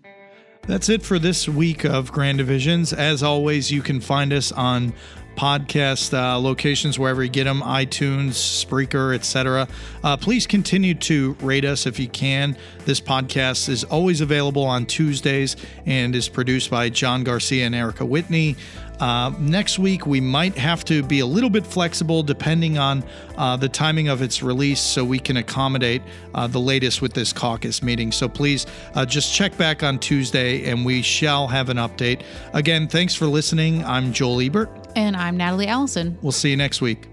That's 0.67 0.89
it 0.89 1.01
for 1.01 1.17
this 1.17 1.49
week 1.49 1.85
of 1.85 2.11
Grand 2.11 2.37
Divisions. 2.37 2.93
As 2.93 3.23
always, 3.23 3.71
you 3.71 3.81
can 3.81 3.99
find 3.99 4.31
us 4.31 4.51
on 4.51 4.93
podcast 5.35 6.13
uh, 6.13 6.37
locations 6.39 6.97
wherever 6.97 7.23
you 7.23 7.29
get 7.29 7.45
them 7.45 7.61
itunes 7.61 8.31
spreaker 8.31 9.15
etc 9.15 9.67
uh, 10.03 10.15
please 10.17 10.45
continue 10.45 10.93
to 10.93 11.33
rate 11.41 11.65
us 11.65 11.85
if 11.85 11.99
you 11.99 12.07
can 12.07 12.55
this 12.85 12.99
podcast 12.99 13.69
is 13.69 13.83
always 13.85 14.21
available 14.21 14.63
on 14.63 14.85
tuesdays 14.85 15.55
and 15.85 16.15
is 16.15 16.29
produced 16.29 16.69
by 16.69 16.89
john 16.89 17.23
garcia 17.23 17.65
and 17.65 17.75
erica 17.75 18.05
whitney 18.05 18.55
uh, 19.01 19.33
next 19.39 19.79
week, 19.79 20.05
we 20.05 20.21
might 20.21 20.55
have 20.55 20.85
to 20.85 21.01
be 21.01 21.21
a 21.21 21.25
little 21.25 21.49
bit 21.49 21.65
flexible 21.65 22.21
depending 22.21 22.77
on 22.77 23.03
uh, 23.35 23.57
the 23.57 23.67
timing 23.67 24.09
of 24.09 24.21
its 24.21 24.43
release 24.43 24.79
so 24.79 25.03
we 25.03 25.17
can 25.17 25.37
accommodate 25.37 26.03
uh, 26.35 26.45
the 26.45 26.59
latest 26.59 27.01
with 27.01 27.11
this 27.13 27.33
caucus 27.33 27.81
meeting. 27.81 28.11
So 28.11 28.29
please 28.29 28.67
uh, 28.93 29.05
just 29.05 29.33
check 29.33 29.57
back 29.57 29.81
on 29.81 29.97
Tuesday 29.97 30.69
and 30.69 30.85
we 30.85 31.01
shall 31.01 31.47
have 31.47 31.69
an 31.69 31.77
update. 31.77 32.21
Again, 32.53 32.87
thanks 32.87 33.15
for 33.15 33.25
listening. 33.25 33.83
I'm 33.85 34.13
Joel 34.13 34.41
Ebert. 34.41 34.80
And 34.95 35.15
I'm 35.15 35.37
Natalie 35.37 35.67
Allison. 35.67 36.17
We'll 36.21 36.31
see 36.31 36.49
you 36.49 36.57
next 36.57 36.81
week. 36.81 37.10